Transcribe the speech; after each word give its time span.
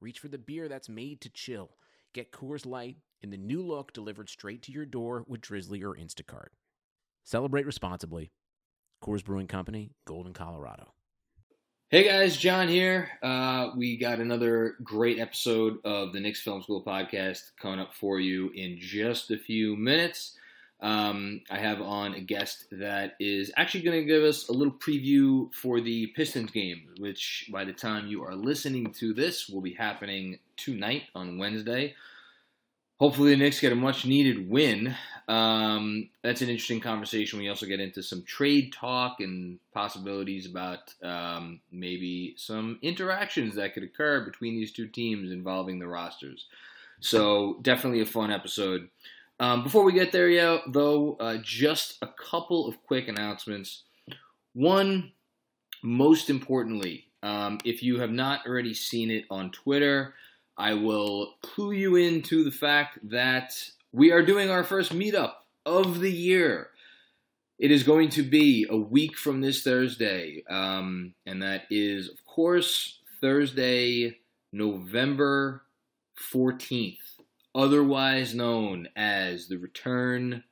reach 0.00 0.18
for 0.18 0.28
the 0.28 0.38
beer 0.38 0.68
that's 0.68 0.88
made 0.88 1.20
to 1.22 1.30
chill. 1.30 1.70
Get 2.12 2.32
Coors 2.32 2.66
Light 2.66 2.96
in 3.22 3.30
the 3.30 3.36
new 3.36 3.62
look 3.62 3.92
delivered 3.92 4.28
straight 4.28 4.62
to 4.62 4.72
your 4.72 4.86
door 4.86 5.24
with 5.26 5.40
Drizly 5.40 5.82
or 5.82 5.94
Instacart. 5.94 6.48
Celebrate 7.24 7.66
responsibly. 7.66 8.32
Coors 9.02 9.24
Brewing 9.24 9.46
Company, 9.46 9.92
Golden, 10.06 10.32
Colorado. 10.32 10.92
Hey 11.90 12.04
guys, 12.04 12.36
John 12.36 12.68
here. 12.68 13.10
Uh, 13.22 13.70
we 13.76 13.96
got 13.96 14.20
another 14.20 14.76
great 14.82 15.18
episode 15.18 15.78
of 15.84 16.12
the 16.12 16.20
Knicks 16.20 16.40
Film 16.40 16.62
School 16.62 16.84
podcast 16.84 17.50
coming 17.60 17.80
up 17.80 17.94
for 17.94 18.20
you 18.20 18.50
in 18.50 18.78
just 18.78 19.30
a 19.32 19.36
few 19.36 19.76
minutes. 19.76 20.36
Um, 20.82 21.42
I 21.50 21.58
have 21.58 21.82
on 21.82 22.14
a 22.14 22.20
guest 22.20 22.66
that 22.72 23.14
is 23.20 23.52
actually 23.56 23.82
going 23.82 24.00
to 24.00 24.06
give 24.06 24.22
us 24.22 24.48
a 24.48 24.52
little 24.52 24.72
preview 24.72 25.52
for 25.52 25.80
the 25.80 26.06
Pistons 26.08 26.50
game, 26.50 26.88
which 26.98 27.50
by 27.52 27.64
the 27.64 27.72
time 27.72 28.06
you 28.06 28.24
are 28.24 28.34
listening 28.34 28.92
to 28.94 29.12
this 29.12 29.48
will 29.48 29.60
be 29.60 29.74
happening 29.74 30.38
tonight 30.56 31.02
on 31.14 31.38
Wednesday. 31.38 31.94
Hopefully, 32.98 33.30
the 33.30 33.36
Knicks 33.38 33.60
get 33.60 33.72
a 33.72 33.76
much 33.76 34.04
needed 34.04 34.50
win. 34.50 34.94
Um, 35.26 36.10
that's 36.22 36.42
an 36.42 36.50
interesting 36.50 36.80
conversation. 36.80 37.38
We 37.38 37.48
also 37.48 37.64
get 37.64 37.80
into 37.80 38.02
some 38.02 38.22
trade 38.24 38.74
talk 38.74 39.20
and 39.20 39.58
possibilities 39.72 40.44
about 40.44 40.92
um, 41.02 41.60
maybe 41.72 42.34
some 42.36 42.78
interactions 42.82 43.54
that 43.54 43.72
could 43.72 43.84
occur 43.84 44.24
between 44.26 44.54
these 44.54 44.72
two 44.72 44.86
teams 44.86 45.30
involving 45.30 45.78
the 45.78 45.86
rosters. 45.86 46.46
So, 47.00 47.58
definitely 47.62 48.02
a 48.02 48.06
fun 48.06 48.30
episode. 48.30 48.90
Um, 49.40 49.62
before 49.62 49.84
we 49.84 49.94
get 49.94 50.12
there, 50.12 50.28
yeah, 50.28 50.58
though, 50.66 51.16
uh, 51.18 51.38
just 51.42 51.96
a 52.02 52.06
couple 52.06 52.68
of 52.68 52.80
quick 52.82 53.08
announcements. 53.08 53.84
One, 54.52 55.12
most 55.82 56.28
importantly, 56.28 57.06
um, 57.22 57.58
if 57.64 57.82
you 57.82 58.00
have 58.00 58.10
not 58.10 58.46
already 58.46 58.74
seen 58.74 59.10
it 59.10 59.24
on 59.30 59.50
Twitter, 59.50 60.14
I 60.58 60.74
will 60.74 61.36
clue 61.40 61.72
you 61.72 61.96
into 61.96 62.44
the 62.44 62.50
fact 62.50 62.98
that 63.08 63.54
we 63.92 64.12
are 64.12 64.22
doing 64.22 64.50
our 64.50 64.62
first 64.62 64.92
meetup 64.92 65.32
of 65.64 66.00
the 66.00 66.12
year. 66.12 66.68
It 67.58 67.70
is 67.70 67.82
going 67.82 68.10
to 68.10 68.22
be 68.22 68.66
a 68.68 68.76
week 68.76 69.16
from 69.16 69.40
this 69.40 69.62
Thursday, 69.62 70.44
um, 70.50 71.14
and 71.24 71.42
that 71.42 71.62
is, 71.70 72.10
of 72.10 72.26
course, 72.26 72.98
Thursday, 73.22 74.18
November 74.52 75.62
14th 76.30 76.98
otherwise 77.54 78.34
known 78.34 78.88
as 78.96 79.48
the 79.48 79.58
return 79.58 80.44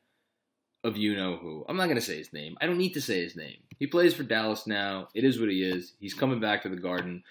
of 0.85 0.97
you 0.97 1.17
know 1.17 1.37
who. 1.37 1.65
I'm 1.69 1.77
not 1.77 1.87
going 1.87 1.97
to 1.97 2.03
say 2.03 2.19
his 2.19 2.33
name. 2.33 2.57
I 2.61 2.67
don't 2.67 2.79
need 2.79 2.95
to 2.95 3.01
say 3.01 3.23
his 3.23 3.37
name. 3.37 3.59
He 3.79 3.87
plays 3.87 4.15
for 4.15 4.23
Dallas 4.23 4.67
now. 4.67 5.09
It 5.15 5.25
is 5.25 5.41
what 5.41 5.51
he 5.51 5.63
is. 5.63 5.95
He's 6.01 6.15
coming 6.15 6.41
back 6.41 6.63
to 6.63 6.69
the 6.69 6.77
Garden. 6.77 7.23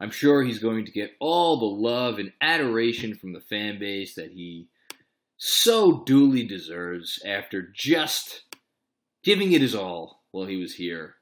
I'm 0.00 0.10
sure 0.10 0.42
he's 0.42 0.58
going 0.58 0.84
to 0.86 0.92
get 0.92 1.12
all 1.20 1.56
the 1.56 1.64
love 1.64 2.18
and 2.18 2.32
adoration 2.40 3.14
from 3.14 3.32
the 3.32 3.40
fan 3.40 3.78
base 3.78 4.14
that 4.14 4.32
he 4.32 4.68
so 5.36 6.02
duly 6.04 6.44
deserves 6.44 7.20
after 7.24 7.62
just 7.62 8.42
giving 9.22 9.52
it 9.52 9.60
his 9.60 9.74
all 9.74 10.22
while 10.30 10.46
he 10.46 10.56
was 10.56 10.74
here 10.74 11.14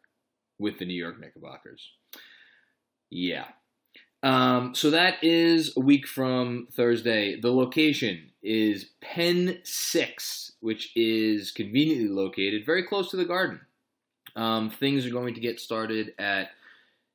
with 0.59 0.79
the 0.79 0.85
New 0.85 0.95
York 0.95 1.21
Knickerbockers. 1.21 1.91
Yeah, 3.11 3.47
um, 4.23 4.75
so 4.75 4.91
that 4.91 5.23
is 5.23 5.77
a 5.77 5.81
week 5.81 6.07
from 6.07 6.69
Thursday. 6.73 7.41
The 7.41 7.53
location 7.53 8.31
is 8.43 8.91
Penn 9.01 9.59
6, 9.65 10.53
which 10.61 10.93
is 10.97 11.51
conveniently 11.51 12.09
located 12.09 12.65
very 12.65 12.85
close 12.85 13.11
to 13.11 13.17
the 13.17 13.25
garden. 13.25 13.61
Um, 14.35 14.71
things 14.71 15.05
are 15.07 15.11
going 15.11 15.35
to 15.35 15.41
get 15.41 15.61
started 15.61 16.15
at 16.19 16.51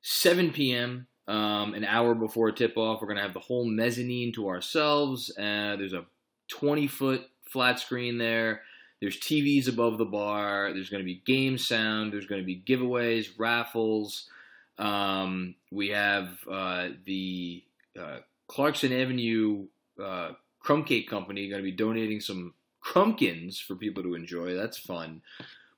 7 0.02 0.52
p.m., 0.52 1.08
um, 1.28 1.74
an 1.74 1.84
hour 1.84 2.16
before 2.16 2.52
tip 2.52 2.78
off. 2.78 3.02
We're 3.02 3.08
going 3.08 3.18
to 3.18 3.24
have 3.24 3.34
the 3.34 3.40
whole 3.40 3.66
mezzanine 3.66 4.32
to 4.34 4.48
ourselves. 4.48 5.30
Uh, 5.38 5.76
there's 5.76 5.94
a 5.94 6.06
20 6.50 6.88
foot 6.88 7.28
flat 7.50 7.80
screen 7.80 8.18
there. 8.18 8.62
There's 9.02 9.20
TVs 9.20 9.68
above 9.68 9.98
the 9.98 10.06
bar. 10.06 10.72
There's 10.74 10.90
going 10.90 11.04
to 11.04 11.06
be 11.06 11.22
game 11.26 11.58
sound. 11.58 12.14
There's 12.14 12.26
going 12.26 12.42
to 12.42 12.46
be 12.46 12.64
giveaways, 12.66 13.28
raffles. 13.38 14.30
Um, 14.78 15.56
we 15.72 15.90
have 15.90 16.38
uh, 16.50 16.90
the 17.06 17.64
uh, 18.00 18.18
Clarkson 18.48 18.94
Avenue 18.94 19.68
uh, 20.04 20.32
Crumb 20.60 20.84
Cake 20.84 21.10
Company 21.10 21.50
going 21.50 21.62
to 21.62 21.70
be 21.70 21.76
donating 21.76 22.22
some 22.22 22.54
crumpkins 22.84 23.60
for 23.60 23.76
people 23.76 24.04
to 24.04 24.16
enjoy. 24.16 24.54
That's 24.54 24.78
fun. 24.78 25.22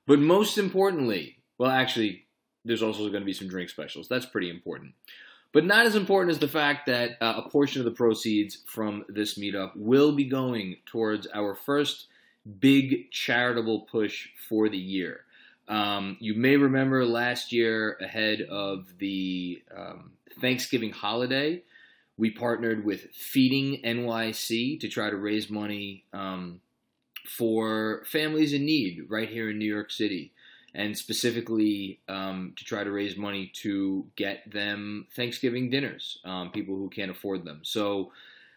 But 0.06 0.18
most 0.18 0.58
importantly, 0.58 1.38
well, 1.58 1.70
actually, 1.70 2.26
there's 2.64 2.82
also 2.82 3.08
going 3.08 3.22
to 3.22 3.26
be 3.26 3.32
some 3.32 3.48
drink 3.48 3.70
specials. 3.70 4.08
That's 4.08 4.26
pretty 4.26 4.50
important. 4.50 4.94
But 5.52 5.64
not 5.64 5.86
as 5.86 5.96
important 5.96 6.30
as 6.32 6.38
the 6.38 6.48
fact 6.48 6.86
that 6.86 7.12
uh, 7.20 7.42
a 7.44 7.48
portion 7.48 7.80
of 7.80 7.84
the 7.84 7.90
proceeds 7.90 8.62
from 8.66 9.04
this 9.08 9.36
meetup 9.36 9.72
will 9.74 10.12
be 10.12 10.24
going 10.24 10.76
towards 10.86 11.26
our 11.34 11.54
first 11.54 12.06
big 12.60 13.10
charitable 13.10 13.80
push 13.82 14.28
for 14.48 14.68
the 14.68 14.78
year. 14.78 15.24
Um, 15.70 16.16
you 16.18 16.34
may 16.34 16.56
remember 16.56 17.06
last 17.06 17.52
year, 17.52 17.96
ahead 18.00 18.40
of 18.42 18.98
the 18.98 19.62
um, 19.74 20.10
Thanksgiving 20.40 20.90
holiday, 20.90 21.62
we 22.18 22.30
partnered 22.30 22.84
with 22.84 23.02
Feeding 23.12 23.80
NYC 23.82 24.80
to 24.80 24.88
try 24.88 25.08
to 25.08 25.16
raise 25.16 25.48
money 25.48 26.04
um, 26.12 26.60
for 27.24 28.02
families 28.04 28.52
in 28.52 28.66
need 28.66 29.06
right 29.08 29.28
here 29.28 29.50
in 29.50 29.58
New 29.58 29.72
York 29.72 29.92
City, 29.92 30.32
and 30.74 30.98
specifically 30.98 32.00
um, 32.08 32.52
to 32.56 32.64
try 32.64 32.82
to 32.82 32.90
raise 32.90 33.16
money 33.16 33.52
to 33.62 34.06
get 34.16 34.50
them 34.50 35.06
Thanksgiving 35.14 35.70
dinners, 35.70 36.18
um, 36.24 36.50
people 36.50 36.74
who 36.74 36.90
can't 36.90 37.12
afford 37.12 37.44
them. 37.44 37.60
So 37.62 38.10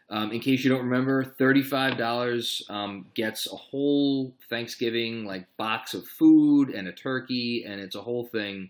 um, 0.10 0.32
in 0.32 0.40
case 0.40 0.64
you 0.64 0.70
don't 0.70 0.84
remember, 0.84 1.24
$35 1.24 2.70
um, 2.70 3.08
gets 3.14 3.52
a 3.52 3.56
whole 3.56 4.34
Thanksgiving 4.50 5.26
like 5.26 5.48
box 5.58 5.94
of 5.94 6.08
food 6.08 6.70
and 6.70 6.88
a 6.88 6.92
turkey, 6.92 7.64
and 7.66 7.80
it's 7.80 7.96
a 7.96 8.02
whole 8.02 8.26
thing. 8.26 8.70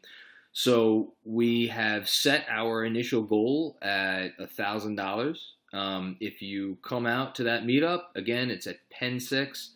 So 0.54 1.14
we 1.26 1.68
have 1.68 2.08
set 2.08 2.46
our 2.48 2.86
initial 2.86 3.24
goal 3.24 3.78
at 3.82 4.38
$1,000. 4.40 5.38
Um, 5.74 6.16
if 6.20 6.42
you 6.42 6.78
come 6.84 7.08
out 7.08 7.34
to 7.36 7.44
that 7.44 7.64
meetup, 7.64 8.04
again, 8.16 8.52
it's 8.52 8.68
at 8.68 8.78
Penn 8.92 9.20
6, 9.20 9.72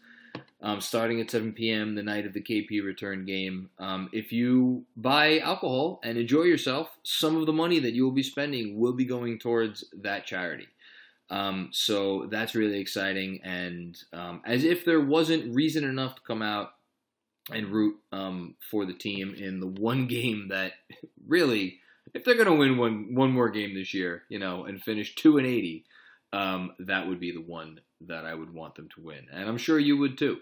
um, 0.62 0.80
starting 0.80 1.20
at 1.20 1.32
7 1.32 1.54
p.m. 1.54 1.96
the 1.96 2.04
night 2.04 2.28
of 2.28 2.34
the 2.34 2.42
KP 2.42 2.84
return 2.84 3.26
game. 3.26 3.72
Um, 3.80 4.10
if 4.14 4.32
you 4.32 4.86
buy 4.96 5.40
alcohol 5.40 6.00
and 6.04 6.20
enjoy 6.20 6.44
yourself, 6.44 6.90
some 7.02 7.36
of 7.36 7.48
the 7.48 7.54
money 7.54 7.80
that 7.80 7.94
you 7.94 8.04
will 8.04 8.12
be 8.12 8.22
spending 8.22 8.80
will 8.80 8.94
be 8.94 9.06
going 9.06 9.40
towards 9.40 9.84
that 10.02 10.28
charity. 10.28 10.68
Um, 11.30 11.70
so 11.72 12.28
that's 12.32 12.56
really 12.56 12.80
exciting. 12.80 13.42
And 13.44 13.98
um, 14.14 14.42
as 14.46 14.64
if 14.64 14.86
there 14.86 15.02
wasn't 15.02 15.54
reason 15.54 15.84
enough 15.84 16.16
to 16.16 16.22
come 16.22 16.42
out 16.42 16.72
and 17.52 17.68
root 17.68 17.98
um, 18.12 18.56
for 18.70 18.86
the 18.86 18.94
team 18.94 19.34
in 19.36 19.60
the 19.60 19.68
one 19.68 20.08
game 20.08 20.50
that 20.50 20.74
really, 21.28 21.80
if 22.14 22.24
they're 22.24 22.36
going 22.36 22.48
to 22.48 22.56
win 22.56 22.78
one 22.78 23.14
one 23.14 23.32
more 23.32 23.50
game 23.50 23.74
this 23.74 23.94
year, 23.94 24.24
you 24.30 24.40
know, 24.40 24.66
and 24.66 24.82
finish 24.82 25.16
two 25.16 25.38
and 25.38 25.46
eighty, 25.46 25.86
um, 26.34 26.74
that 26.80 27.08
would 27.08 27.20
be 27.20 27.32
the 27.32 27.42
one 27.42 27.82
that 28.02 28.26
I 28.26 28.34
would 28.34 28.54
want 28.54 28.76
them 28.76 28.90
to 28.96 29.02
win, 29.02 29.28
and 29.32 29.48
I'm 29.48 29.58
sure 29.58 29.80
you 29.80 29.98
would 29.98 30.18
too. 30.18 30.38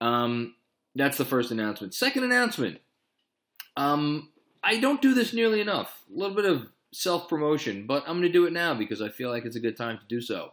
Um, 0.00 0.54
that's 0.94 1.16
the 1.16 1.24
first 1.24 1.50
announcement. 1.50 1.94
Second 1.94 2.24
announcement. 2.24 2.78
Um, 3.76 4.30
I 4.62 4.78
don't 4.78 5.02
do 5.02 5.14
this 5.14 5.32
nearly 5.32 5.60
enough. 5.60 6.02
A 6.14 6.18
little 6.18 6.36
bit 6.36 6.44
of 6.44 6.66
self 6.94 7.28
promotion, 7.28 7.86
but 7.86 8.04
I'm 8.06 8.18
going 8.18 8.22
to 8.22 8.28
do 8.28 8.46
it 8.46 8.52
now 8.52 8.74
because 8.74 9.02
I 9.02 9.08
feel 9.08 9.30
like 9.30 9.44
it's 9.44 9.56
a 9.56 9.60
good 9.60 9.76
time 9.76 9.98
to 9.98 10.04
do 10.06 10.20
so. 10.20 10.52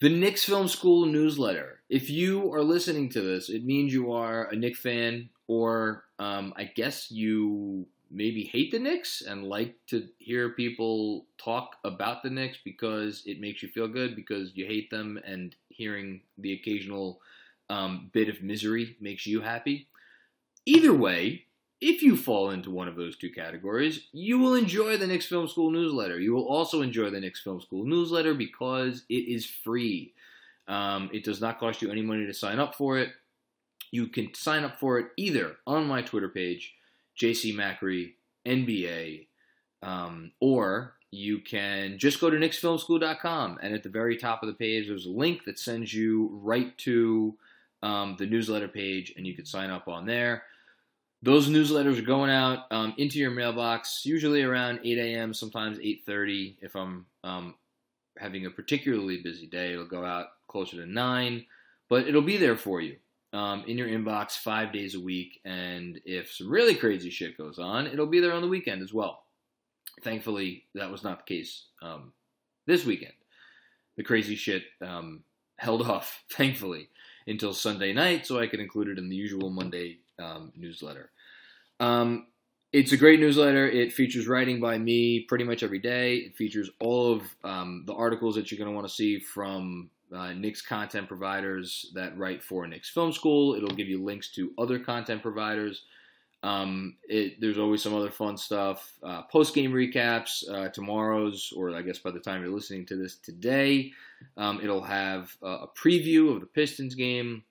The 0.00 0.08
Knicks 0.08 0.44
Film 0.44 0.66
School 0.66 1.06
newsletter. 1.06 1.80
If 1.88 2.10
you 2.10 2.52
are 2.52 2.62
listening 2.62 3.08
to 3.10 3.20
this, 3.20 3.48
it 3.48 3.64
means 3.64 3.92
you 3.92 4.12
are 4.12 4.46
a 4.46 4.56
Knicks 4.56 4.80
fan, 4.80 5.28
or 5.46 6.04
um, 6.18 6.52
I 6.56 6.64
guess 6.64 7.10
you 7.10 7.86
maybe 8.10 8.44
hate 8.44 8.72
the 8.72 8.78
Knicks 8.78 9.22
and 9.22 9.44
like 9.44 9.76
to 9.86 10.08
hear 10.18 10.50
people 10.50 11.26
talk 11.38 11.76
about 11.84 12.22
the 12.22 12.30
Knicks 12.30 12.58
because 12.64 13.22
it 13.26 13.40
makes 13.40 13.62
you 13.62 13.68
feel 13.68 13.88
good 13.88 14.16
because 14.16 14.50
you 14.54 14.66
hate 14.66 14.90
them, 14.90 15.20
and 15.24 15.54
hearing 15.68 16.22
the 16.36 16.52
occasional 16.52 17.20
um, 17.70 18.10
bit 18.12 18.28
of 18.28 18.42
misery 18.42 18.96
makes 19.00 19.26
you 19.26 19.40
happy. 19.40 19.86
Either 20.66 20.92
way, 20.92 21.44
if 21.82 22.00
you 22.00 22.16
fall 22.16 22.50
into 22.50 22.70
one 22.70 22.86
of 22.86 22.94
those 22.94 23.16
two 23.16 23.30
categories, 23.30 24.06
you 24.12 24.38
will 24.38 24.54
enjoy 24.54 24.96
the 24.96 25.06
Knicks 25.06 25.26
Film 25.26 25.48
School 25.48 25.68
newsletter. 25.68 26.20
You 26.20 26.32
will 26.32 26.46
also 26.46 26.80
enjoy 26.80 27.10
the 27.10 27.18
Knicks 27.18 27.42
Film 27.42 27.60
School 27.60 27.84
newsletter 27.84 28.34
because 28.34 29.02
it 29.08 29.28
is 29.28 29.44
free. 29.44 30.14
Um, 30.68 31.10
it 31.12 31.24
does 31.24 31.40
not 31.40 31.58
cost 31.58 31.82
you 31.82 31.90
any 31.90 32.02
money 32.02 32.24
to 32.24 32.32
sign 32.32 32.60
up 32.60 32.76
for 32.76 32.98
it. 32.98 33.10
You 33.90 34.06
can 34.06 34.32
sign 34.32 34.62
up 34.62 34.78
for 34.78 35.00
it 35.00 35.08
either 35.16 35.56
on 35.66 35.88
my 35.88 36.02
Twitter 36.02 36.28
page, 36.28 36.72
JC 37.20 37.52
Macri 37.52 38.12
NBA, 38.46 39.26
um, 39.82 40.30
or 40.40 40.94
you 41.10 41.40
can 41.40 41.98
just 41.98 42.20
go 42.20 42.30
to 42.30 42.36
knicksfilmschool.com 42.36 43.58
and 43.60 43.74
at 43.74 43.82
the 43.82 43.88
very 43.88 44.16
top 44.16 44.44
of 44.44 44.46
the 44.46 44.54
page 44.54 44.86
there's 44.86 45.06
a 45.06 45.10
link 45.10 45.44
that 45.44 45.58
sends 45.58 45.92
you 45.92 46.30
right 46.42 46.78
to 46.78 47.36
um, 47.82 48.14
the 48.18 48.24
newsletter 48.24 48.68
page 48.68 49.12
and 49.16 49.26
you 49.26 49.34
can 49.34 49.44
sign 49.44 49.68
up 49.68 49.88
on 49.88 50.06
there 50.06 50.44
those 51.22 51.48
newsletters 51.48 51.98
are 51.98 52.02
going 52.02 52.30
out 52.30 52.66
um, 52.70 52.94
into 52.98 53.18
your 53.18 53.30
mailbox 53.30 54.04
usually 54.04 54.42
around 54.42 54.80
8 54.84 54.98
a.m 54.98 55.34
sometimes 55.34 55.78
8.30 55.78 56.56
if 56.62 56.74
i'm 56.74 57.06
um, 57.24 57.54
having 58.18 58.46
a 58.46 58.50
particularly 58.50 59.22
busy 59.22 59.46
day 59.46 59.72
it'll 59.72 59.86
go 59.86 60.04
out 60.04 60.26
closer 60.48 60.76
to 60.76 60.86
9 60.86 61.44
but 61.88 62.06
it'll 62.08 62.22
be 62.22 62.36
there 62.36 62.56
for 62.56 62.80
you 62.80 62.96
um, 63.32 63.64
in 63.66 63.78
your 63.78 63.88
inbox 63.88 64.32
five 64.32 64.72
days 64.72 64.94
a 64.94 65.00
week 65.00 65.40
and 65.44 66.00
if 66.04 66.32
some 66.32 66.50
really 66.50 66.74
crazy 66.74 67.10
shit 67.10 67.38
goes 67.38 67.58
on 67.58 67.86
it'll 67.86 68.06
be 68.06 68.20
there 68.20 68.32
on 68.32 68.42
the 68.42 68.48
weekend 68.48 68.82
as 68.82 68.92
well. 68.92 69.24
Thankfully 70.02 70.64
that 70.74 70.90
was 70.90 71.02
not 71.02 71.18
the 71.24 71.34
case 71.34 71.66
um, 71.82 72.12
this 72.66 72.84
weekend. 72.84 73.14
The 73.96 74.04
crazy 74.04 74.36
shit 74.36 74.64
um, 74.80 75.24
held 75.56 75.82
off 75.82 76.24
thankfully 76.30 76.88
until 77.28 77.54
sunday 77.54 77.92
night 77.92 78.26
so 78.26 78.40
i 78.40 78.48
could 78.48 78.58
include 78.58 78.88
it 78.88 78.98
in 78.98 79.08
the 79.08 79.14
usual 79.14 79.48
monday 79.48 79.98
um, 80.22 80.52
newsletter. 80.56 81.10
Um, 81.80 82.26
it's 82.72 82.92
a 82.92 82.96
great 82.96 83.20
newsletter. 83.20 83.68
It 83.68 83.92
features 83.92 84.26
writing 84.26 84.58
by 84.60 84.78
me 84.78 85.20
pretty 85.20 85.44
much 85.44 85.62
every 85.62 85.78
day. 85.78 86.16
It 86.16 86.36
features 86.36 86.70
all 86.80 87.12
of 87.12 87.22
um, 87.44 87.84
the 87.86 87.94
articles 87.94 88.34
that 88.36 88.50
you're 88.50 88.58
going 88.58 88.70
to 88.70 88.74
want 88.74 88.88
to 88.88 88.94
see 88.94 89.18
from 89.18 89.90
uh, 90.14 90.32
Knicks 90.32 90.62
content 90.62 91.08
providers 91.08 91.90
that 91.94 92.16
write 92.16 92.42
for 92.42 92.66
Knicks 92.66 92.88
Film 92.88 93.12
School. 93.12 93.54
It'll 93.54 93.76
give 93.76 93.88
you 93.88 94.02
links 94.02 94.30
to 94.32 94.52
other 94.58 94.78
content 94.78 95.22
providers. 95.22 95.82
Um, 96.42 96.96
it, 97.08 97.40
there's 97.40 97.58
always 97.58 97.82
some 97.82 97.94
other 97.94 98.10
fun 98.10 98.36
stuff. 98.36 98.92
Uh, 99.02 99.22
Post 99.22 99.54
game 99.54 99.72
recaps, 99.72 100.48
uh, 100.50 100.70
tomorrow's, 100.70 101.52
or 101.54 101.74
I 101.74 101.82
guess 101.82 101.98
by 101.98 102.10
the 102.10 102.20
time 102.20 102.42
you're 102.42 102.52
listening 102.52 102.86
to 102.86 102.96
this 102.96 103.16
today, 103.16 103.92
um, 104.36 104.60
it'll 104.62 104.82
have 104.82 105.36
a 105.42 105.66
preview 105.76 106.34
of 106.34 106.40
the 106.40 106.46
Pistons 106.46 106.94
game. 106.94 107.44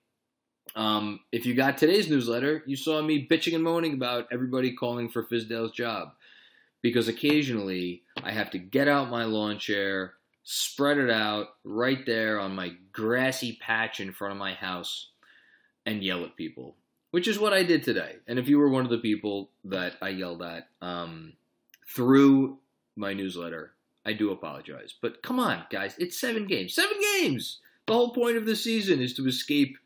Um, 0.74 1.20
if 1.30 1.44
you 1.44 1.54
got 1.54 1.76
today's 1.76 2.08
newsletter, 2.08 2.62
you 2.66 2.76
saw 2.76 3.02
me 3.02 3.26
bitching 3.26 3.54
and 3.54 3.64
moaning 3.64 3.94
about 3.94 4.28
everybody 4.32 4.74
calling 4.74 5.08
for 5.08 5.22
Fizdale's 5.22 5.72
job. 5.72 6.12
Because 6.80 7.08
occasionally 7.08 8.02
I 8.22 8.32
have 8.32 8.50
to 8.50 8.58
get 8.58 8.88
out 8.88 9.10
my 9.10 9.24
lawn 9.24 9.58
chair, 9.58 10.14
spread 10.42 10.98
it 10.98 11.10
out 11.10 11.48
right 11.64 12.04
there 12.06 12.40
on 12.40 12.54
my 12.54 12.72
grassy 12.92 13.58
patch 13.60 14.00
in 14.00 14.12
front 14.12 14.32
of 14.32 14.38
my 14.38 14.54
house, 14.54 15.08
and 15.86 16.02
yell 16.02 16.24
at 16.24 16.36
people. 16.36 16.76
Which 17.10 17.28
is 17.28 17.38
what 17.38 17.52
I 17.52 17.62
did 17.62 17.82
today. 17.82 18.16
And 18.26 18.38
if 18.38 18.48
you 18.48 18.58
were 18.58 18.70
one 18.70 18.84
of 18.84 18.90
the 18.90 18.98
people 18.98 19.50
that 19.64 19.96
I 20.00 20.08
yelled 20.08 20.42
at 20.42 20.68
um, 20.80 21.34
through 21.86 22.58
my 22.96 23.12
newsletter, 23.12 23.72
I 24.04 24.14
do 24.14 24.32
apologize. 24.32 24.94
But 25.00 25.22
come 25.22 25.38
on, 25.38 25.64
guys, 25.70 25.94
it's 25.98 26.18
seven 26.18 26.46
games. 26.46 26.74
Seven 26.74 26.96
games! 27.18 27.58
The 27.86 27.92
whole 27.92 28.14
point 28.14 28.36
of 28.36 28.46
the 28.46 28.56
season 28.56 29.00
is 29.00 29.14
to 29.14 29.26
escape 29.26 29.76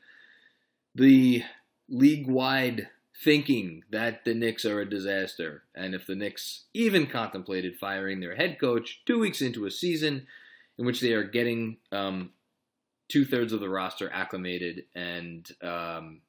the 0.96 1.42
league 1.88 2.26
wide 2.26 2.88
thinking 3.22 3.82
that 3.90 4.24
the 4.24 4.34
Knicks 4.34 4.64
are 4.64 4.80
a 4.80 4.88
disaster. 4.88 5.62
And 5.74 5.94
if 5.94 6.06
the 6.06 6.14
Knicks 6.14 6.64
even 6.74 7.06
contemplated 7.06 7.78
firing 7.78 8.20
their 8.20 8.36
head 8.36 8.58
coach 8.58 9.02
two 9.06 9.18
weeks 9.18 9.40
into 9.40 9.66
a 9.66 9.70
season 9.70 10.26
in 10.78 10.84
which 10.84 11.00
they 11.00 11.12
are 11.12 11.24
getting 11.24 11.78
um, 11.92 12.30
two 13.08 13.24
thirds 13.24 13.52
of 13.52 13.60
the 13.60 13.68
roster 13.68 14.10
acclimated, 14.12 14.84
and, 14.94 15.48
um, 15.62 16.20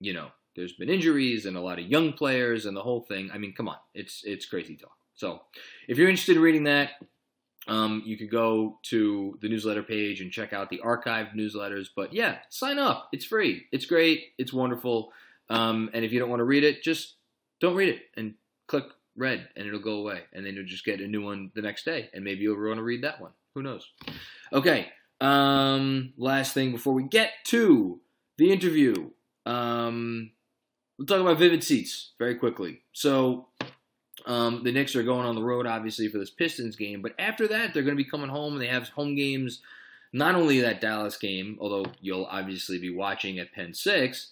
you 0.00 0.12
know, 0.12 0.28
there's 0.56 0.72
been 0.72 0.88
injuries 0.88 1.46
and 1.46 1.56
a 1.56 1.60
lot 1.60 1.78
of 1.78 1.86
young 1.86 2.12
players 2.12 2.66
and 2.66 2.76
the 2.76 2.82
whole 2.82 3.00
thing. 3.00 3.30
I 3.32 3.38
mean, 3.38 3.54
come 3.54 3.68
on, 3.68 3.76
it's 3.94 4.22
it's 4.24 4.44
crazy 4.44 4.76
talk. 4.76 4.96
So, 5.14 5.42
if 5.88 5.96
you're 5.96 6.08
interested 6.08 6.36
in 6.36 6.42
reading 6.42 6.64
that, 6.64 6.90
um, 7.68 8.02
you 8.04 8.16
could 8.16 8.30
go 8.30 8.78
to 8.84 9.38
the 9.40 9.48
newsletter 9.48 9.82
page 9.82 10.20
and 10.20 10.32
check 10.32 10.52
out 10.52 10.70
the 10.70 10.80
archived 10.84 11.34
newsletters. 11.34 11.88
But 11.94 12.12
yeah, 12.12 12.38
sign 12.48 12.78
up. 12.78 13.08
It's 13.12 13.24
free. 13.24 13.66
It's 13.70 13.86
great. 13.86 14.24
It's 14.38 14.52
wonderful. 14.52 15.12
Um, 15.48 15.90
and 15.92 16.04
if 16.04 16.12
you 16.12 16.18
don't 16.18 16.30
want 16.30 16.40
to 16.40 16.44
read 16.44 16.64
it, 16.64 16.82
just 16.82 17.14
don't 17.60 17.76
read 17.76 17.90
it 17.90 18.02
and 18.16 18.34
click 18.66 18.84
read 19.16 19.48
and 19.56 19.66
it'll 19.66 19.80
go 19.80 19.98
away. 19.98 20.22
And 20.32 20.44
then 20.44 20.54
you'll 20.54 20.64
just 20.64 20.84
get 20.84 21.00
a 21.00 21.06
new 21.06 21.22
one 21.22 21.50
the 21.54 21.62
next 21.62 21.84
day. 21.84 22.08
And 22.12 22.24
maybe 22.24 22.42
you'll 22.42 22.60
want 22.60 22.78
to 22.78 22.82
read 22.82 23.04
that 23.04 23.20
one. 23.20 23.32
Who 23.54 23.62
knows? 23.62 23.88
Okay. 24.52 24.88
Um, 25.20 26.14
last 26.16 26.54
thing 26.54 26.72
before 26.72 26.94
we 26.94 27.04
get 27.04 27.30
to 27.46 28.00
the 28.38 28.50
interview. 28.50 29.10
Um, 29.46 30.32
we'll 30.98 31.06
talk 31.06 31.20
about 31.20 31.38
Vivid 31.38 31.62
Seats 31.62 32.12
very 32.18 32.34
quickly. 32.34 32.82
So 32.92 33.48
um, 34.26 34.62
the 34.62 34.72
Knicks 34.72 34.94
are 34.96 35.02
going 35.02 35.26
on 35.26 35.34
the 35.34 35.42
road, 35.42 35.66
obviously, 35.66 36.08
for 36.08 36.18
this 36.18 36.30
Pistons 36.30 36.76
game. 36.76 37.02
But 37.02 37.14
after 37.18 37.48
that, 37.48 37.74
they're 37.74 37.82
going 37.82 37.96
to 37.96 38.02
be 38.02 38.08
coming 38.08 38.28
home. 38.28 38.54
And 38.54 38.62
they 38.62 38.68
have 38.68 38.88
home 38.90 39.14
games, 39.14 39.60
not 40.12 40.34
only 40.34 40.60
that 40.60 40.80
Dallas 40.80 41.16
game, 41.16 41.58
although 41.60 41.86
you'll 42.00 42.26
obviously 42.26 42.78
be 42.78 42.94
watching 42.94 43.38
at 43.38 43.52
Penn 43.52 43.74
6. 43.74 44.30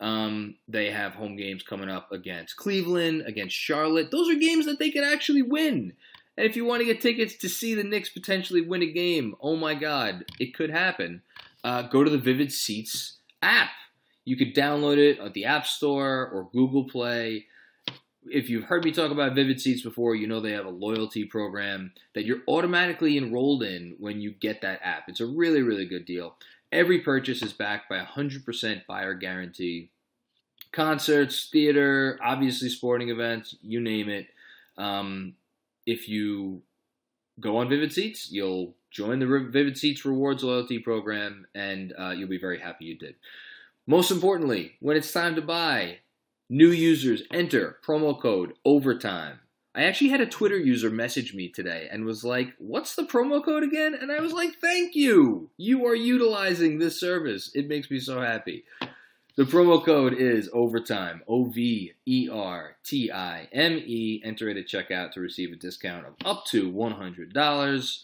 Um, 0.00 0.56
they 0.66 0.90
have 0.90 1.14
home 1.14 1.36
games 1.36 1.62
coming 1.62 1.88
up 1.88 2.10
against 2.10 2.56
Cleveland, 2.56 3.22
against 3.26 3.56
Charlotte. 3.56 4.10
Those 4.10 4.28
are 4.28 4.38
games 4.38 4.66
that 4.66 4.78
they 4.78 4.90
could 4.90 5.04
actually 5.04 5.42
win. 5.42 5.92
And 6.36 6.46
if 6.46 6.56
you 6.56 6.64
want 6.64 6.80
to 6.80 6.86
get 6.86 7.00
tickets 7.00 7.36
to 7.36 7.48
see 7.48 7.74
the 7.74 7.84
Knicks 7.84 8.08
potentially 8.08 8.62
win 8.62 8.82
a 8.82 8.90
game, 8.90 9.36
oh 9.40 9.54
my 9.54 9.74
God, 9.74 10.24
it 10.40 10.54
could 10.54 10.70
happen. 10.70 11.22
Uh, 11.62 11.82
go 11.82 12.02
to 12.02 12.10
the 12.10 12.18
Vivid 12.18 12.52
Seats 12.52 13.18
app. 13.42 13.70
You 14.24 14.36
could 14.36 14.54
download 14.54 14.98
it 14.98 15.18
at 15.18 15.34
the 15.34 15.44
App 15.44 15.66
Store 15.66 16.28
or 16.28 16.48
Google 16.52 16.84
Play 16.84 17.46
if 18.30 18.48
you've 18.48 18.64
heard 18.64 18.84
me 18.84 18.92
talk 18.92 19.10
about 19.10 19.34
Vivid 19.34 19.60
Seats 19.60 19.82
before, 19.82 20.14
you 20.14 20.26
know 20.26 20.40
they 20.40 20.52
have 20.52 20.66
a 20.66 20.70
loyalty 20.70 21.24
program 21.24 21.92
that 22.14 22.24
you're 22.24 22.42
automatically 22.48 23.16
enrolled 23.18 23.62
in 23.62 23.96
when 23.98 24.20
you 24.20 24.30
get 24.30 24.62
that 24.62 24.80
app. 24.82 25.08
It's 25.08 25.20
a 25.20 25.26
really, 25.26 25.62
really 25.62 25.86
good 25.86 26.04
deal. 26.04 26.36
Every 26.70 27.00
purchase 27.00 27.42
is 27.42 27.52
backed 27.52 27.88
by 27.88 27.98
a 27.98 28.06
100% 28.06 28.86
buyer 28.86 29.14
guarantee. 29.14 29.90
Concerts, 30.72 31.48
theater, 31.52 32.18
obviously 32.22 32.68
sporting 32.68 33.10
events, 33.10 33.54
you 33.60 33.80
name 33.80 34.08
it. 34.08 34.28
Um, 34.78 35.34
if 35.84 36.08
you 36.08 36.62
go 37.40 37.58
on 37.58 37.68
Vivid 37.68 37.92
Seats, 37.92 38.30
you'll 38.30 38.74
join 38.90 39.18
the 39.18 39.26
Vivid 39.26 39.76
Seats 39.76 40.04
Rewards 40.04 40.42
loyalty 40.42 40.78
program, 40.78 41.46
and 41.54 41.92
uh, 41.98 42.10
you'll 42.10 42.28
be 42.28 42.38
very 42.38 42.58
happy 42.58 42.86
you 42.86 42.96
did. 42.96 43.16
Most 43.86 44.10
importantly, 44.10 44.76
when 44.80 44.96
it's 44.96 45.12
time 45.12 45.34
to 45.34 45.42
buy, 45.42 45.98
New 46.54 46.68
users 46.68 47.22
enter 47.32 47.78
promo 47.82 48.20
code 48.20 48.52
OVERTIME. 48.66 49.38
I 49.74 49.84
actually 49.84 50.10
had 50.10 50.20
a 50.20 50.26
Twitter 50.26 50.58
user 50.58 50.90
message 50.90 51.32
me 51.32 51.48
today 51.48 51.88
and 51.90 52.04
was 52.04 52.24
like, 52.24 52.52
What's 52.58 52.94
the 52.94 53.04
promo 53.04 53.42
code 53.42 53.62
again? 53.62 53.94
And 53.98 54.12
I 54.12 54.20
was 54.20 54.34
like, 54.34 54.56
Thank 54.60 54.94
you. 54.94 55.48
You 55.56 55.86
are 55.86 55.94
utilizing 55.94 56.78
this 56.78 57.00
service. 57.00 57.50
It 57.54 57.68
makes 57.68 57.90
me 57.90 57.98
so 57.98 58.20
happy. 58.20 58.64
The 59.34 59.44
promo 59.44 59.82
code 59.82 60.12
is 60.12 60.50
OVERTIME, 60.52 61.22
O 61.26 61.44
V 61.44 61.94
E 62.04 62.28
R 62.30 62.76
T 62.84 63.10
I 63.10 63.48
M 63.50 63.78
E. 63.78 64.20
Enter 64.22 64.50
it 64.50 64.58
at 64.58 64.68
checkout 64.68 65.12
to 65.12 65.20
receive 65.20 65.52
a 65.52 65.56
discount 65.56 66.04
of 66.04 66.12
up 66.22 66.44
to 66.48 66.70
$100. 66.70 68.02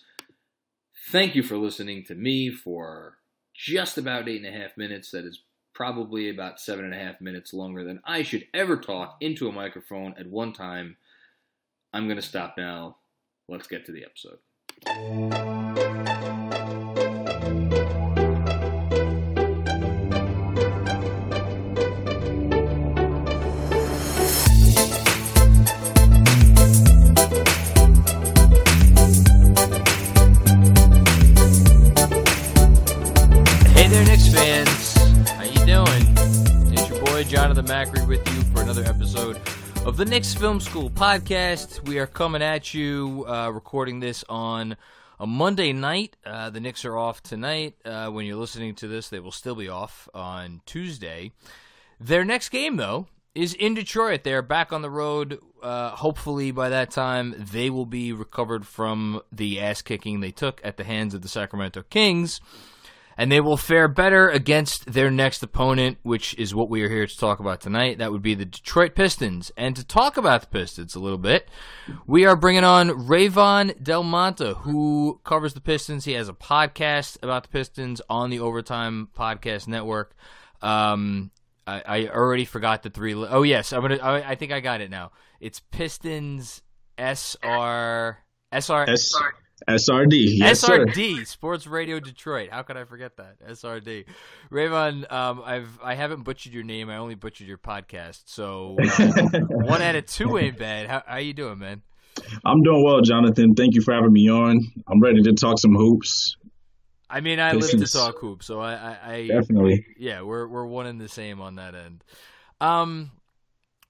Thank 1.10 1.34
you 1.34 1.42
for 1.42 1.58
listening 1.58 2.02
to 2.04 2.14
me 2.14 2.50
for 2.50 3.18
just 3.52 3.98
about 3.98 4.26
eight 4.26 4.42
and 4.42 4.56
a 4.56 4.58
half 4.58 4.78
minutes. 4.78 5.10
That 5.10 5.26
is 5.26 5.42
probably 5.78 6.28
about 6.28 6.58
seven 6.58 6.84
and 6.84 6.92
a 6.92 6.98
half 6.98 7.20
minutes 7.20 7.54
longer 7.54 7.84
than 7.84 8.00
I 8.04 8.24
should 8.24 8.48
ever 8.52 8.76
talk 8.76 9.16
into 9.20 9.48
a 9.48 9.52
microphone 9.52 10.12
at 10.18 10.26
one 10.26 10.52
time. 10.52 10.96
I'm 11.92 12.08
going 12.08 12.16
to 12.16 12.22
stop 12.22 12.56
now. 12.58 12.96
Let's 13.48 13.68
get 13.68 13.86
to 13.86 13.92
the 13.92 14.04
episode. 14.04 14.38
Jonathan 37.24 37.66
Macri 37.66 38.06
with 38.06 38.26
you 38.32 38.42
for 38.52 38.62
another 38.62 38.84
episode 38.84 39.40
of 39.84 39.96
the 39.96 40.04
Knicks 40.04 40.34
Film 40.34 40.60
School 40.60 40.88
podcast. 40.88 41.86
We 41.88 41.98
are 41.98 42.06
coming 42.06 42.42
at 42.42 42.72
you, 42.72 43.24
uh, 43.26 43.50
recording 43.50 43.98
this 43.98 44.24
on 44.28 44.76
a 45.18 45.26
Monday 45.26 45.72
night. 45.72 46.16
Uh, 46.24 46.50
the 46.50 46.60
Knicks 46.60 46.84
are 46.84 46.96
off 46.96 47.20
tonight. 47.22 47.74
Uh, 47.84 48.08
when 48.10 48.24
you're 48.24 48.36
listening 48.36 48.76
to 48.76 48.86
this, 48.86 49.08
they 49.08 49.18
will 49.18 49.32
still 49.32 49.56
be 49.56 49.68
off 49.68 50.08
on 50.14 50.60
Tuesday. 50.64 51.32
Their 51.98 52.24
next 52.24 52.50
game, 52.50 52.76
though, 52.76 53.08
is 53.34 53.52
in 53.52 53.74
Detroit. 53.74 54.22
They're 54.22 54.40
back 54.40 54.72
on 54.72 54.82
the 54.82 54.90
road. 54.90 55.40
Uh, 55.60 55.90
hopefully, 55.90 56.52
by 56.52 56.68
that 56.68 56.92
time, 56.92 57.34
they 57.36 57.68
will 57.68 57.86
be 57.86 58.12
recovered 58.12 58.64
from 58.64 59.22
the 59.32 59.60
ass 59.60 59.82
kicking 59.82 60.20
they 60.20 60.30
took 60.30 60.60
at 60.62 60.76
the 60.76 60.84
hands 60.84 61.14
of 61.14 61.22
the 61.22 61.28
Sacramento 61.28 61.82
Kings 61.90 62.40
and 63.18 63.32
they 63.32 63.40
will 63.40 63.56
fare 63.56 63.88
better 63.88 64.28
against 64.30 64.92
their 64.92 65.10
next 65.10 65.42
opponent, 65.42 65.98
which 66.04 66.38
is 66.38 66.54
what 66.54 66.70
we 66.70 66.82
are 66.82 66.88
here 66.88 67.04
to 67.04 67.18
talk 67.18 67.40
about 67.40 67.60
tonight. 67.60 67.98
That 67.98 68.12
would 68.12 68.22
be 68.22 68.36
the 68.36 68.44
Detroit 68.44 68.94
Pistons. 68.94 69.50
And 69.56 69.74
to 69.74 69.84
talk 69.84 70.16
about 70.16 70.42
the 70.42 70.46
Pistons 70.46 70.94
a 70.94 71.00
little 71.00 71.18
bit, 71.18 71.48
we 72.06 72.24
are 72.24 72.36
bringing 72.36 72.62
on 72.62 72.90
Rayvon 72.90 73.82
Del 73.82 74.04
Monte, 74.04 74.54
who 74.58 75.20
covers 75.24 75.52
the 75.52 75.60
Pistons. 75.60 76.04
He 76.04 76.12
has 76.12 76.28
a 76.28 76.32
podcast 76.32 77.18
about 77.20 77.42
the 77.42 77.48
Pistons 77.48 78.00
on 78.08 78.30
the 78.30 78.38
Overtime 78.38 79.08
Podcast 79.16 79.66
Network. 79.66 80.14
Um, 80.62 81.32
I, 81.66 81.82
I 81.86 82.08
already 82.08 82.44
forgot 82.44 82.84
the 82.84 82.90
three. 82.90 83.14
oh 83.14 83.42
yes, 83.42 83.72
I'm 83.72 83.82
gonna. 83.82 83.96
I, 83.96 84.30
I 84.30 84.34
think 84.36 84.52
I 84.52 84.60
got 84.60 84.80
it 84.80 84.90
now. 84.90 85.10
It's 85.40 85.58
Pistons 85.58 86.62
SR 86.96 88.18
SR. 88.52 88.86
SRD. 89.68 90.38
Yes, 90.38 90.64
SRD, 90.64 91.18
sir. 91.18 91.24
Sports 91.24 91.66
Radio 91.66 92.00
Detroit. 92.00 92.50
How 92.50 92.62
could 92.62 92.76
I 92.76 92.84
forget 92.84 93.16
that? 93.16 93.40
SRD. 93.48 94.04
Rayvon, 94.50 95.10
um, 95.12 95.42
I've 95.44 95.78
I 95.82 95.94
haven't 95.94 96.22
butchered 96.22 96.52
your 96.52 96.64
name. 96.64 96.90
I 96.90 96.96
only 96.98 97.14
butchered 97.14 97.46
your 97.46 97.58
podcast. 97.58 98.22
So 98.26 98.76
uh, 98.80 99.40
one 99.48 99.82
out 99.82 99.96
of 99.96 100.06
two 100.06 100.38
ain't 100.38 100.58
bad. 100.58 100.88
How 100.88 101.02
how 101.06 101.18
you 101.18 101.32
doing, 101.32 101.58
man? 101.58 101.82
I'm 102.44 102.62
doing 102.62 102.84
well, 102.84 103.00
Jonathan. 103.00 103.54
Thank 103.54 103.74
you 103.74 103.82
for 103.82 103.94
having 103.94 104.12
me 104.12 104.28
on. 104.28 104.60
I'm 104.86 105.00
ready 105.00 105.22
to 105.22 105.32
talk 105.32 105.58
some 105.58 105.74
hoops. 105.74 106.36
I 107.10 107.20
mean, 107.20 107.40
I 107.40 107.52
live 107.52 107.70
to 107.70 107.86
talk 107.86 108.18
hoops, 108.18 108.46
so 108.46 108.60
I, 108.60 108.74
I, 108.74 108.98
I 109.12 109.28
definitely 109.28 109.86
yeah, 109.98 110.22
we're 110.22 110.46
we're 110.46 110.66
one 110.66 110.86
and 110.86 111.00
the 111.00 111.08
same 111.08 111.40
on 111.40 111.56
that 111.56 111.74
end. 111.74 112.04
Um, 112.60 113.12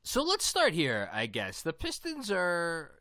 so 0.02 0.22
let's 0.22 0.44
start 0.44 0.72
here. 0.72 1.10
I 1.12 1.26
guess 1.26 1.62
the 1.62 1.72
Pistons 1.72 2.30
are 2.30 2.92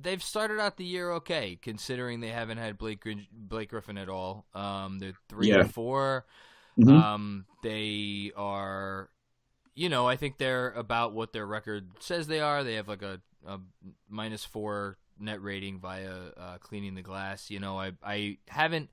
they've 0.00 0.22
started 0.22 0.60
out 0.60 0.76
the 0.76 0.84
year 0.84 1.12
okay, 1.12 1.58
considering 1.60 2.20
they 2.20 2.28
haven't 2.28 2.58
had 2.58 2.78
Blake 2.78 3.04
Blake 3.32 3.70
Griffin 3.70 3.98
at 3.98 4.08
all. 4.08 4.46
Um, 4.54 4.98
they're 4.98 5.14
three 5.28 5.48
yeah. 5.48 5.60
and 5.60 5.72
4 5.72 6.26
mm-hmm. 6.78 6.90
Um, 6.90 7.46
they 7.62 8.32
are, 8.36 9.10
you 9.74 9.88
know, 9.88 10.06
I 10.06 10.16
think 10.16 10.38
they're 10.38 10.70
about 10.70 11.12
what 11.12 11.32
their 11.32 11.46
record 11.46 11.88
says 12.00 12.26
they 12.26 12.40
are. 12.40 12.64
They 12.64 12.74
have 12.74 12.88
like 12.88 13.02
a, 13.02 13.20
a 13.46 13.58
minus 14.08 14.44
four 14.44 14.98
net 15.18 15.42
rating 15.42 15.80
via 15.80 16.12
uh, 16.36 16.58
cleaning 16.58 16.94
the 16.94 17.02
glass. 17.02 17.50
You 17.50 17.60
know, 17.60 17.78
I 17.78 17.92
I 18.02 18.38
haven't 18.48 18.90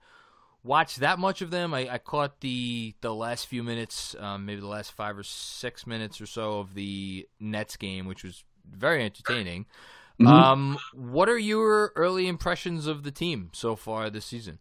watched 0.64 1.00
that 1.00 1.20
much 1.20 1.42
of 1.42 1.52
them. 1.52 1.74
I, 1.74 1.94
I 1.94 1.98
caught 2.00 2.42
the 2.42 2.96
the 3.02 3.14
last 3.14 3.48
few 3.48 3.64
minutes, 3.64 4.16
um, 4.20 4.46
maybe 4.46 4.62
the 4.62 4.68
last 4.68 4.92
five 4.92 5.18
or 5.18 5.24
six 5.24 5.88
minutes 5.88 6.20
or 6.20 6.26
so 6.26 6.60
of 6.60 6.74
the 6.74 7.28
Nets 7.40 7.78
game, 7.78 8.06
which 8.08 8.24
was 8.24 8.44
very 8.70 9.04
entertaining. 9.04 9.66
Mm-hmm. 10.22 10.28
Um, 10.28 10.78
what 10.94 11.30
are 11.30 11.38
your 11.38 11.92
early 11.96 12.28
impressions 12.28 12.88
of 12.88 13.04
the 13.04 13.12
team 13.12 13.50
so 13.54 13.76
far 13.76 14.10
this 14.10 14.26
season? 14.26 14.60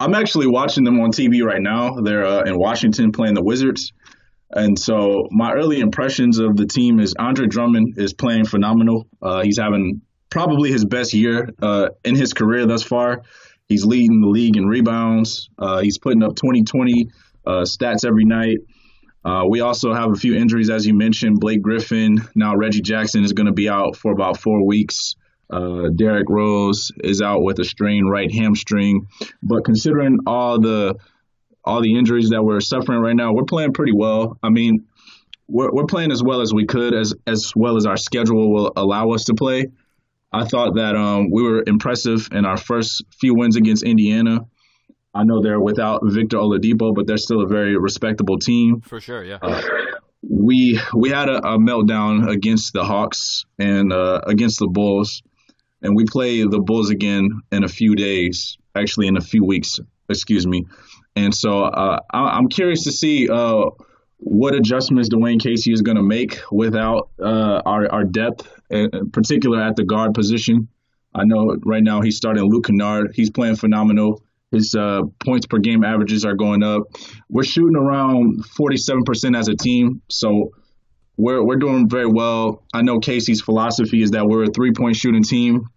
I'm 0.00 0.14
actually 0.14 0.46
watching 0.46 0.84
them 0.84 1.00
on 1.00 1.10
TV 1.10 1.42
right 1.42 1.60
now. 1.60 2.00
They're 2.02 2.24
uh, 2.24 2.42
in 2.44 2.58
Washington 2.58 3.12
playing 3.12 3.34
the 3.34 3.42
Wizards. 3.42 3.92
And 4.50 4.78
so 4.78 5.28
my 5.30 5.52
early 5.52 5.80
impressions 5.80 6.38
of 6.38 6.56
the 6.56 6.66
team 6.66 7.00
is 7.00 7.14
Andre 7.18 7.46
Drummond 7.46 7.98
is 7.98 8.14
playing 8.14 8.46
phenomenal. 8.46 9.06
Uh, 9.20 9.42
he's 9.42 9.58
having 9.58 10.00
probably 10.30 10.70
his 10.70 10.84
best 10.84 11.12
year 11.12 11.50
uh, 11.60 11.88
in 12.04 12.14
his 12.14 12.32
career 12.32 12.66
thus 12.66 12.82
far. 12.82 13.22
He's 13.68 13.84
leading 13.84 14.22
the 14.22 14.28
league 14.28 14.56
in 14.56 14.64
rebounds. 14.64 15.50
Uh, 15.58 15.80
he's 15.80 15.98
putting 15.98 16.22
up 16.22 16.34
2020 16.36 17.08
uh, 17.46 17.50
stats 17.62 18.06
every 18.06 18.24
night. 18.24 18.56
Uh, 19.24 19.44
we 19.48 19.60
also 19.60 19.92
have 19.92 20.12
a 20.12 20.16
few 20.16 20.34
injuries, 20.34 20.70
as 20.70 20.86
you 20.86 20.94
mentioned. 20.94 21.40
Blake 21.40 21.60
Griffin, 21.60 22.18
now 22.34 22.56
Reggie 22.56 22.80
Jackson 22.80 23.24
is 23.24 23.32
going 23.32 23.46
to 23.46 23.52
be 23.52 23.68
out 23.68 23.96
for 23.96 24.12
about 24.12 24.38
four 24.38 24.64
weeks. 24.64 25.16
Uh, 25.50 25.88
Derrick 25.94 26.28
Rose 26.28 26.92
is 27.02 27.22
out 27.22 27.42
with 27.42 27.58
a 27.58 27.64
strained 27.64 28.10
right 28.10 28.32
hamstring. 28.32 29.08
But 29.42 29.64
considering 29.64 30.20
all 30.26 30.60
the 30.60 30.96
all 31.64 31.82
the 31.82 31.96
injuries 31.96 32.30
that 32.30 32.42
we're 32.42 32.60
suffering 32.60 33.00
right 33.00 33.16
now, 33.16 33.32
we're 33.32 33.44
playing 33.44 33.72
pretty 33.72 33.92
well. 33.92 34.38
I 34.42 34.48
mean, 34.48 34.86
we're, 35.48 35.70
we're 35.70 35.86
playing 35.86 36.12
as 36.12 36.22
well 36.22 36.40
as 36.40 36.52
we 36.52 36.66
could, 36.66 36.94
as 36.94 37.14
as 37.26 37.52
well 37.56 37.76
as 37.76 37.86
our 37.86 37.96
schedule 37.96 38.52
will 38.52 38.72
allow 38.76 39.10
us 39.10 39.24
to 39.24 39.34
play. 39.34 39.66
I 40.32 40.44
thought 40.44 40.74
that 40.76 40.94
um, 40.94 41.30
we 41.30 41.42
were 41.42 41.64
impressive 41.66 42.28
in 42.32 42.44
our 42.44 42.58
first 42.58 43.02
few 43.18 43.34
wins 43.34 43.56
against 43.56 43.82
Indiana. 43.82 44.46
I 45.14 45.24
know 45.24 45.42
they're 45.42 45.60
without 45.60 46.00
Victor 46.04 46.36
Oladipo, 46.36 46.94
but 46.94 47.06
they're 47.06 47.16
still 47.16 47.42
a 47.42 47.46
very 47.46 47.76
respectable 47.76 48.38
team. 48.38 48.80
For 48.82 49.00
sure, 49.00 49.24
yeah. 49.24 49.38
Uh, 49.40 49.62
we 50.22 50.80
we 50.94 51.10
had 51.10 51.28
a, 51.28 51.38
a, 51.38 51.58
meltdown 51.58 52.28
against 52.28 52.72
the 52.72 52.84
Hawks 52.84 53.44
and 53.58 53.92
uh, 53.92 54.20
against 54.26 54.58
the 54.58 54.66
Bulls, 54.66 55.22
and 55.80 55.96
we 55.96 56.04
play 56.04 56.42
the 56.42 56.60
Bulls 56.60 56.90
again 56.90 57.40
in 57.50 57.64
a 57.64 57.68
few 57.68 57.94
days. 57.94 58.58
Actually, 58.74 59.08
in 59.08 59.16
a 59.16 59.20
few 59.20 59.44
weeks, 59.44 59.80
excuse 60.08 60.46
me. 60.46 60.66
And 61.16 61.34
so 61.34 61.62
uh, 61.64 61.98
I, 62.12 62.38
am 62.38 62.48
curious 62.48 62.84
to 62.84 62.92
see 62.92 63.28
uh, 63.28 63.70
what 64.18 64.54
adjustments 64.54 65.08
Dwane 65.08 65.40
Casey 65.40 65.72
is 65.72 65.82
going 65.82 65.96
to 65.96 66.02
make 66.02 66.38
without 66.52 67.10
uh, 67.20 67.62
our, 67.64 67.90
our 67.90 68.04
depth, 68.04 68.48
in 68.70 69.10
particular 69.10 69.60
at 69.60 69.74
the 69.74 69.84
guard 69.84 70.14
position. 70.14 70.68
I 71.14 71.24
know 71.24 71.56
right 71.64 71.82
now 71.82 72.02
he's 72.02 72.16
starting 72.16 72.44
Luke 72.44 72.66
Kennard. 72.66 73.12
He's 73.14 73.30
playing 73.30 73.56
phenomenal. 73.56 74.22
His 74.50 74.74
uh, 74.74 75.02
points 75.24 75.46
per 75.46 75.58
game 75.58 75.84
averages 75.84 76.24
are 76.24 76.34
going 76.34 76.62
up. 76.62 76.82
We're 77.28 77.44
shooting 77.44 77.76
around 77.76 78.44
47% 78.44 79.36
as 79.36 79.48
a 79.48 79.54
team, 79.54 80.00
so 80.08 80.52
we're 81.18 81.44
we're 81.44 81.56
doing 81.56 81.88
very 81.88 82.06
well. 82.06 82.62
I 82.72 82.82
know 82.82 82.98
Casey's 83.00 83.42
philosophy 83.42 84.02
is 84.02 84.12
that 84.12 84.26
we're 84.26 84.44
a 84.44 84.50
three 84.50 84.72
point 84.72 84.96
shooting 84.96 85.22
team, 85.22 85.68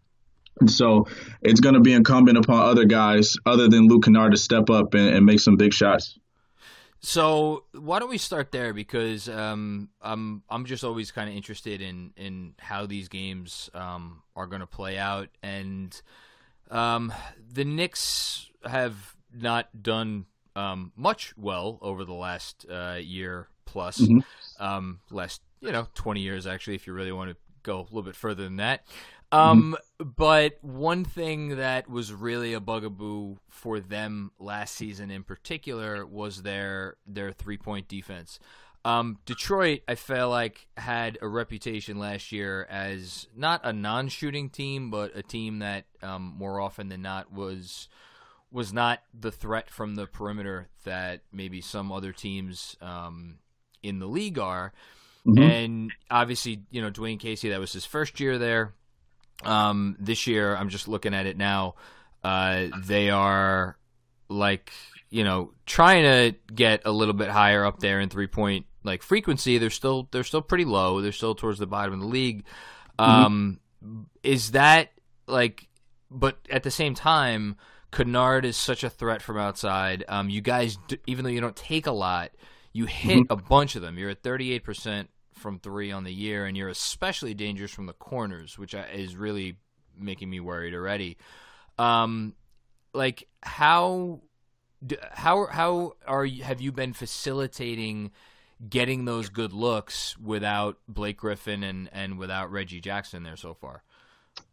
so 0.67 1.07
it's 1.41 1.59
going 1.59 1.75
to 1.75 1.81
be 1.81 1.93
incumbent 1.93 2.37
upon 2.37 2.61
other 2.61 2.85
guys 2.85 3.35
other 3.45 3.67
than 3.67 3.87
Luke 3.87 4.03
Kennard 4.03 4.31
to 4.31 4.37
step 4.37 4.69
up 4.69 4.93
and, 4.93 5.15
and 5.15 5.25
make 5.25 5.39
some 5.39 5.57
big 5.57 5.73
shots. 5.73 6.17
So 7.03 7.65
why 7.73 7.97
don't 7.97 8.09
we 8.09 8.19
start 8.19 8.51
there? 8.51 8.73
Because 8.73 9.27
um, 9.27 9.89
I'm 10.01 10.43
I'm 10.49 10.65
just 10.65 10.83
always 10.83 11.11
kind 11.11 11.29
of 11.29 11.35
interested 11.35 11.81
in 11.81 12.13
in 12.15 12.53
how 12.59 12.85
these 12.85 13.09
games 13.09 13.71
um, 13.73 14.21
are 14.35 14.45
going 14.45 14.61
to 14.61 14.67
play 14.67 14.99
out, 14.99 15.29
and 15.41 15.99
um, 16.71 17.13
the 17.51 17.65
Knicks 17.65 18.49
have 18.65 19.15
not 19.33 19.83
done 19.83 20.25
um, 20.55 20.91
much 20.95 21.33
well 21.37 21.77
over 21.81 22.03
the 22.03 22.13
last 22.13 22.65
uh, 22.69 22.97
year 23.01 23.47
plus, 23.65 23.99
mm-hmm. 23.99 24.63
um, 24.63 24.99
last 25.09 25.41
you 25.61 25.71
know 25.71 25.87
twenty 25.93 26.21
years 26.21 26.47
actually, 26.47 26.75
if 26.75 26.87
you 26.87 26.93
really 26.93 27.11
want 27.11 27.29
to 27.31 27.37
go 27.63 27.79
a 27.79 27.83
little 27.83 28.01
bit 28.01 28.15
further 28.15 28.43
than 28.43 28.57
that. 28.57 28.85
Um, 29.31 29.75
mm-hmm. 29.99 30.09
But 30.17 30.57
one 30.61 31.05
thing 31.05 31.57
that 31.57 31.89
was 31.89 32.11
really 32.13 32.53
a 32.53 32.59
bugaboo 32.59 33.37
for 33.49 33.79
them 33.79 34.31
last 34.39 34.75
season, 34.75 35.09
in 35.09 35.23
particular, 35.23 36.05
was 36.05 36.41
their 36.41 36.97
their 37.05 37.31
three 37.31 37.57
point 37.57 37.87
defense. 37.87 38.39
Um, 38.83 39.19
Detroit, 39.25 39.81
I 39.87 39.95
feel 39.95 40.29
like, 40.29 40.67
had 40.75 41.19
a 41.21 41.27
reputation 41.27 41.99
last 41.99 42.31
year 42.31 42.65
as 42.69 43.27
not 43.35 43.61
a 43.63 43.71
non-shooting 43.71 44.49
team, 44.49 44.89
but 44.89 45.15
a 45.15 45.21
team 45.21 45.59
that 45.59 45.85
um, 46.01 46.33
more 46.35 46.59
often 46.59 46.89
than 46.89 47.01
not 47.01 47.31
was 47.31 47.87
was 48.51 48.73
not 48.73 49.01
the 49.17 49.31
threat 49.31 49.69
from 49.69 49.95
the 49.95 50.05
perimeter 50.05 50.67
that 50.83 51.21
maybe 51.31 51.61
some 51.61 51.89
other 51.91 52.11
teams 52.11 52.75
um, 52.81 53.37
in 53.81 53.99
the 53.99 54.07
league 54.07 54.37
are. 54.37 54.73
Mm-hmm. 55.25 55.41
And 55.41 55.91
obviously, 56.09 56.63
you 56.69 56.81
know, 56.81 56.91
Dwane 56.91 57.19
Casey, 57.19 57.49
that 57.49 57.59
was 57.59 57.71
his 57.71 57.85
first 57.85 58.19
year 58.19 58.37
there. 58.37 58.73
Um, 59.43 59.95
this 59.99 60.27
year, 60.27 60.55
I'm 60.55 60.69
just 60.69 60.87
looking 60.87 61.13
at 61.13 61.27
it 61.27 61.37
now. 61.37 61.75
Uh, 62.23 62.67
they 62.83 63.09
are 63.09 63.77
like, 64.27 64.71
you 65.09 65.23
know, 65.23 65.53
trying 65.65 66.03
to 66.03 66.35
get 66.53 66.81
a 66.85 66.91
little 66.91 67.13
bit 67.13 67.29
higher 67.29 67.65
up 67.65 67.79
there 67.79 67.99
in 67.99 68.09
three 68.09 68.27
point 68.27 68.65
like 68.83 69.03
frequency. 69.03 69.57
They're 69.57 69.69
still 69.69 70.07
they're 70.11 70.23
still 70.23 70.41
pretty 70.41 70.65
low. 70.65 71.01
They're 71.01 71.11
still 71.11 71.35
towards 71.35 71.59
the 71.59 71.67
bottom 71.67 71.93
of 71.93 71.99
the 71.99 72.07
league. 72.07 72.45
Mm-hmm. 72.99 73.11
Um, 73.25 73.59
is 74.23 74.51
that 74.51 74.91
like? 75.27 75.67
But 76.09 76.39
at 76.49 76.63
the 76.63 76.71
same 76.71 76.93
time, 76.93 77.55
Kennard 77.91 78.45
is 78.45 78.57
such 78.57 78.83
a 78.83 78.89
threat 78.89 79.21
from 79.21 79.37
outside. 79.37 80.03
Um, 80.07 80.29
you 80.29 80.41
guys, 80.41 80.77
even 81.07 81.23
though 81.23 81.31
you 81.31 81.41
don't 81.41 81.55
take 81.55 81.87
a 81.87 81.91
lot, 81.91 82.31
you 82.73 82.85
hit 82.85 83.19
mm-hmm. 83.19 83.33
a 83.33 83.37
bunch 83.37 83.75
of 83.75 83.81
them. 83.81 83.97
You're 83.97 84.09
at 84.09 84.23
38% 84.23 85.07
from 85.35 85.59
three 85.59 85.91
on 85.91 86.03
the 86.03 86.13
year, 86.13 86.45
and 86.45 86.57
you're 86.57 86.69
especially 86.69 87.33
dangerous 87.33 87.71
from 87.71 87.85
the 87.85 87.93
corners, 87.93 88.57
which 88.57 88.73
is 88.73 89.15
really 89.15 89.57
making 89.97 90.29
me 90.29 90.39
worried 90.39 90.73
already. 90.73 91.17
Um, 91.77 92.35
like 92.93 93.27
how 93.41 94.21
how 95.11 95.47
how 95.47 95.93
are 96.07 96.25
you, 96.25 96.43
have 96.43 96.61
you 96.61 96.71
been 96.71 96.93
facilitating 96.93 98.11
getting 98.69 99.05
those 99.05 99.29
good 99.29 99.53
looks 99.53 100.17
without 100.17 100.77
Blake 100.87 101.17
Griffin 101.17 101.63
and 101.63 101.89
and 101.91 102.17
without 102.17 102.51
Reggie 102.51 102.79
Jackson 102.81 103.23
there 103.23 103.35
so 103.37 103.53
far? 103.53 103.83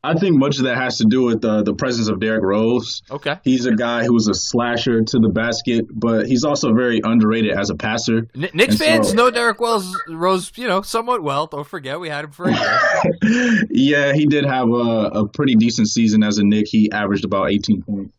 I 0.02 0.14
think 0.14 0.36
much 0.36 0.58
of 0.58 0.64
that 0.64 0.76
has 0.76 0.98
to 0.98 1.04
do 1.04 1.22
with 1.22 1.40
the 1.40 1.62
the 1.62 1.74
presence 1.74 2.08
of 2.08 2.18
Derrick 2.20 2.42
Rose. 2.42 3.02
Okay. 3.10 3.36
He's 3.44 3.66
a 3.66 3.74
guy 3.74 4.04
who's 4.04 4.26
a 4.28 4.34
slasher 4.34 5.02
to 5.02 5.18
the 5.18 5.28
basket, 5.28 5.84
but 5.92 6.26
he's 6.26 6.42
also 6.44 6.72
very 6.72 7.00
underrated 7.02 7.52
as 7.56 7.70
a 7.70 7.74
passer. 7.76 8.26
N- 8.34 8.48
Knicks 8.54 8.74
And 8.74 8.78
fans 8.78 9.08
so- 9.10 9.14
know 9.14 9.30
Derrick 9.30 9.60
Wells 9.60 9.96
Rose, 10.08 10.50
you 10.56 10.66
know, 10.66 10.82
somewhat 10.82 11.22
well. 11.22 11.46
Don't 11.46 11.66
forget 11.66 12.00
we 12.00 12.08
had 12.08 12.24
him 12.24 12.30
for 12.32 12.48
a 12.48 12.54
year. 12.54 13.64
yeah, 13.70 14.12
he 14.14 14.26
did 14.26 14.44
have 14.44 14.68
a, 14.68 15.10
a 15.22 15.28
pretty 15.28 15.54
decent 15.54 15.88
season 15.88 16.22
as 16.24 16.38
a 16.38 16.44
Knick. 16.44 16.66
He 16.68 16.90
averaged 16.90 17.24
about 17.24 17.50
18 17.50 17.82
points. 17.82 18.14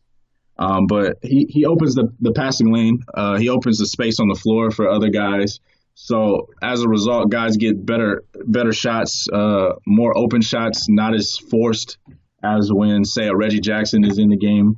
Um, 0.58 0.86
but 0.86 1.16
he, 1.22 1.46
he 1.48 1.64
opens 1.64 1.94
the, 1.94 2.12
the 2.20 2.32
passing 2.32 2.70
lane. 2.72 3.02
Uh, 3.14 3.38
he 3.38 3.48
opens 3.48 3.78
the 3.78 3.86
space 3.86 4.20
on 4.20 4.28
the 4.28 4.34
floor 4.34 4.70
for 4.70 4.88
other 4.90 5.08
guys. 5.08 5.58
So 5.94 6.48
as 6.62 6.82
a 6.82 6.88
result, 6.88 7.30
guys 7.30 7.56
get 7.56 7.84
better 7.84 8.24
better 8.46 8.72
shots, 8.72 9.26
uh, 9.32 9.74
more 9.86 10.16
open 10.16 10.40
shots, 10.40 10.88
not 10.88 11.14
as 11.14 11.36
forced 11.36 11.98
as 12.42 12.70
when, 12.72 13.04
say, 13.04 13.28
a 13.28 13.36
Reggie 13.36 13.60
Jackson 13.60 14.04
is 14.04 14.18
in 14.18 14.30
the 14.30 14.36
game. 14.36 14.76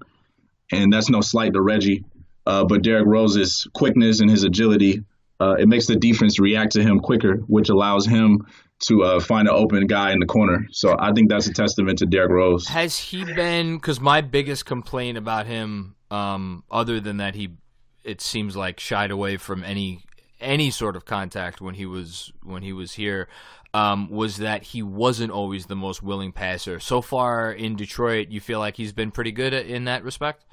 And 0.73 0.93
that's 0.93 1.11
no 1.11 1.21
slight 1.21 1.53
to 1.53 1.63
Reggie. 1.63 2.05
Uh, 2.45 2.65
but 2.65 2.83
Derrick 2.83 3.07
Rose's 3.07 3.69
quickness 3.73 4.21
and 4.21 4.29
his 4.29 4.43
agility, 4.43 5.05
uh, 5.41 5.55
it 5.59 5.69
makes 5.69 5.87
the 5.87 5.97
defense 5.97 6.41
react 6.41 6.73
to 6.73 6.83
him 6.83 6.99
quicker, 6.99 7.37
which 7.47 7.69
allows 7.69 8.07
him 8.07 8.47
to 8.89 9.03
uh, 9.03 9.21
find 9.21 9.47
an 9.47 9.55
open 9.55 9.87
guy 9.87 10.13
in 10.13 10.19
the 10.19 10.27
corner. 10.27 10.67
So 10.73 10.97
I 10.99 11.13
think 11.13 11.31
that's 11.31 11.47
a 11.47 11.53
testament 11.53 11.99
to 11.99 12.07
Derrick 12.07 12.31
Rose. 12.31 12.67
Has 12.67 12.99
he 12.99 13.25
been? 13.25 13.77
Because 13.77 14.01
my 14.01 14.23
biggest 14.23 14.67
complaint 14.67 15.19
about 15.19 15.47
him, 15.47 15.95
um, 16.11 16.65
other 16.71 16.99
than 16.99 17.19
that, 17.19 17.35
he 17.35 17.51
it 18.05 18.21
seems 18.21 18.57
like 18.57 18.81
shied 18.81 19.13
away 19.13 19.37
from 19.37 19.63
any 19.63 20.01
any 20.43 20.71
sort 20.71 20.97
of 20.97 21.05
contact 21.05 21.61
when 21.61 21.75
he 21.75 21.87
was 21.87 22.33
when 22.43 22.63
he 22.63 22.73
was 22.73 22.93
here. 22.93 23.29
Um, 23.75 24.11
was 24.11 24.37
that 24.37 24.65
he 24.65 24.83
wasn't 24.83 25.33
always 25.33 25.65
the 25.65 25.75
most 25.75 26.03
willing 26.03 26.31
passer. 26.31 26.79
So 26.79 27.01
far 27.01 27.51
in 27.51 27.75
Detroit, 27.75 28.29
you 28.29 28.39
feel 28.39 28.59
like 28.59 28.77
he's 28.77 28.93
been 28.93 29.11
pretty 29.11 29.33
good 29.33 29.55
at, 29.55 29.65
in 29.65 29.85
that 29.85 30.05
respect. 30.05 30.45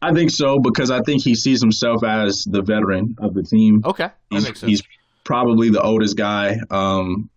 I 0.00 0.14
think 0.14 0.30
so 0.30 0.60
because 0.60 0.92
I 0.92 1.00
think 1.00 1.24
he 1.24 1.34
sees 1.34 1.60
himself 1.60 2.04
as 2.04 2.44
the 2.44 2.62
veteran 2.62 3.16
of 3.18 3.34
the 3.34 3.42
team. 3.42 3.82
Okay, 3.84 4.04
that 4.04 4.14
he's, 4.30 4.44
makes 4.44 4.60
sense. 4.60 4.70
he's 4.70 4.82
probably 5.24 5.70
the 5.70 5.82
oldest 5.82 6.16
guy, 6.16 6.58
um, 6.70 7.30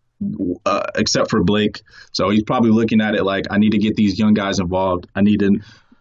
uh, 0.65 0.83
except 0.95 1.29
for 1.29 1.43
Blake. 1.43 1.81
So 2.11 2.29
he's 2.29 2.43
probably 2.43 2.71
looking 2.71 3.01
at 3.01 3.15
it 3.15 3.23
like, 3.23 3.45
I 3.49 3.57
need 3.57 3.71
to 3.71 3.79
get 3.79 3.95
these 3.95 4.17
young 4.17 4.33
guys 4.33 4.59
involved. 4.59 5.07
I 5.15 5.21
need 5.21 5.39
to 5.39 5.59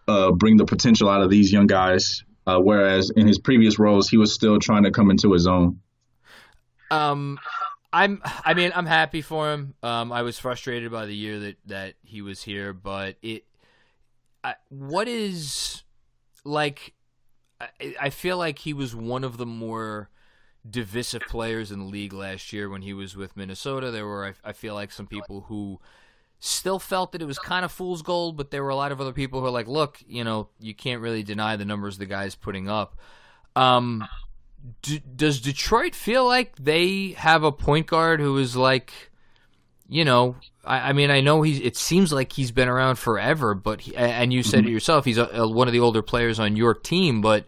uh, 0.09 0.33
bring 0.33 0.57
the 0.57 0.65
potential 0.65 1.09
out 1.09 1.23
of 1.23 1.31
these 1.31 1.53
young 1.53 1.67
guys. 1.67 2.25
Uh, 2.47 2.59
whereas 2.59 3.11
in 3.11 3.27
his 3.27 3.39
previous 3.39 3.79
roles, 3.79 4.09
he 4.09 4.17
was 4.17 4.33
still 4.33 4.59
trying 4.59 4.83
to 4.85 4.91
come 4.91 5.11
into 5.11 5.33
his 5.33 5.47
own. 5.47 5.81
Um, 6.91 7.39
I'm. 7.93 8.21
I 8.45 8.55
mean, 8.55 8.73
I'm 8.75 8.87
happy 8.87 9.23
for 9.23 9.53
him. 9.53 9.75
Um, 9.83 10.13
I 10.13 10.23
was 10.23 10.39
frustrated 10.39 10.91
by 10.91 11.07
the 11.07 11.15
year 11.15 11.39
that 11.39 11.57
that 11.67 11.95
he 12.03 12.21
was 12.21 12.43
here, 12.43 12.73
but 12.73 13.17
it. 13.23 13.45
I, 14.43 14.57
what 14.71 15.07
is 15.07 15.85
like? 16.45 16.95
I, 17.61 17.95
I 18.01 18.11
feel 18.11 18.39
like 18.39 18.59
he 18.59 18.73
was 18.73 18.95
one 18.95 19.23
of 19.25 19.37
the 19.37 19.47
more 19.47 20.11
divisive 20.69 21.23
players 21.29 21.71
in 21.71 21.79
the 21.79 21.85
league 21.85 22.13
last 22.13 22.53
year 22.53 22.69
when 22.69 22.83
he 22.83 22.93
was 22.93 23.17
with 23.17 23.37
Minnesota. 23.37 23.91
There 23.91 24.07
were, 24.07 24.27
I, 24.27 24.51
I 24.51 24.53
feel 24.53 24.75
like, 24.75 24.91
some 24.93 25.07
people 25.07 25.43
who 25.43 25.81
still 26.45 26.81
felt 26.81 27.13
that 27.13 27.23
it 27.23 27.25
was 27.25 27.39
kind 27.39 27.65
of 27.65 27.71
fool's 27.71 28.03
gold, 28.03 28.37
but 28.37 28.51
there 28.51 28.65
were 28.65 28.71
a 28.71 28.77
lot 28.77 28.91
of 28.91 29.01
other 29.01 29.13
people 29.13 29.39
who 29.39 29.45
were 29.45 29.51
like, 29.51 29.69
"Look, 29.69 30.03
you 30.09 30.25
know, 30.25 30.49
you 30.59 30.75
can't 30.75 31.01
really 31.01 31.23
deny 31.23 31.55
the 31.55 31.65
numbers 31.65 31.99
the 31.99 32.07
guy's 32.07 32.35
putting 32.35 32.69
up." 32.69 32.99
Um, 33.55 34.09
d- 34.83 35.03
does 35.15 35.41
Detroit 35.41 35.95
feel 35.95 36.27
like 36.27 36.57
they 36.57 37.11
have 37.13 37.45
a 37.45 37.53
point 37.53 37.87
guard 37.87 38.19
who 38.19 38.39
is 38.39 38.57
like, 38.57 38.93
you 39.89 40.05
know, 40.05 40.35
I, 40.65 40.89
I 40.89 40.93
mean, 40.95 41.13
I 41.13 41.21
know 41.21 41.43
he's. 41.43 41.61
It 41.61 41.77
seems 41.77 42.13
like 42.13 42.33
he's 42.33 42.51
been 42.51 42.69
around 42.69 42.97
forever, 42.97 43.55
but 43.55 43.83
he, 43.83 43.95
and 43.97 44.33
you 44.33 44.43
said 44.43 44.61
it 44.61 44.63
mm-hmm. 44.63 44.73
yourself, 44.73 45.05
he's 45.05 45.19
a, 45.19 45.27
a, 45.27 45.49
one 45.49 45.69
of 45.69 45.73
the 45.73 45.81
older 45.81 46.03
players 46.03 46.39
on 46.39 46.57
your 46.57 46.75
team, 46.75 47.21
but. 47.21 47.47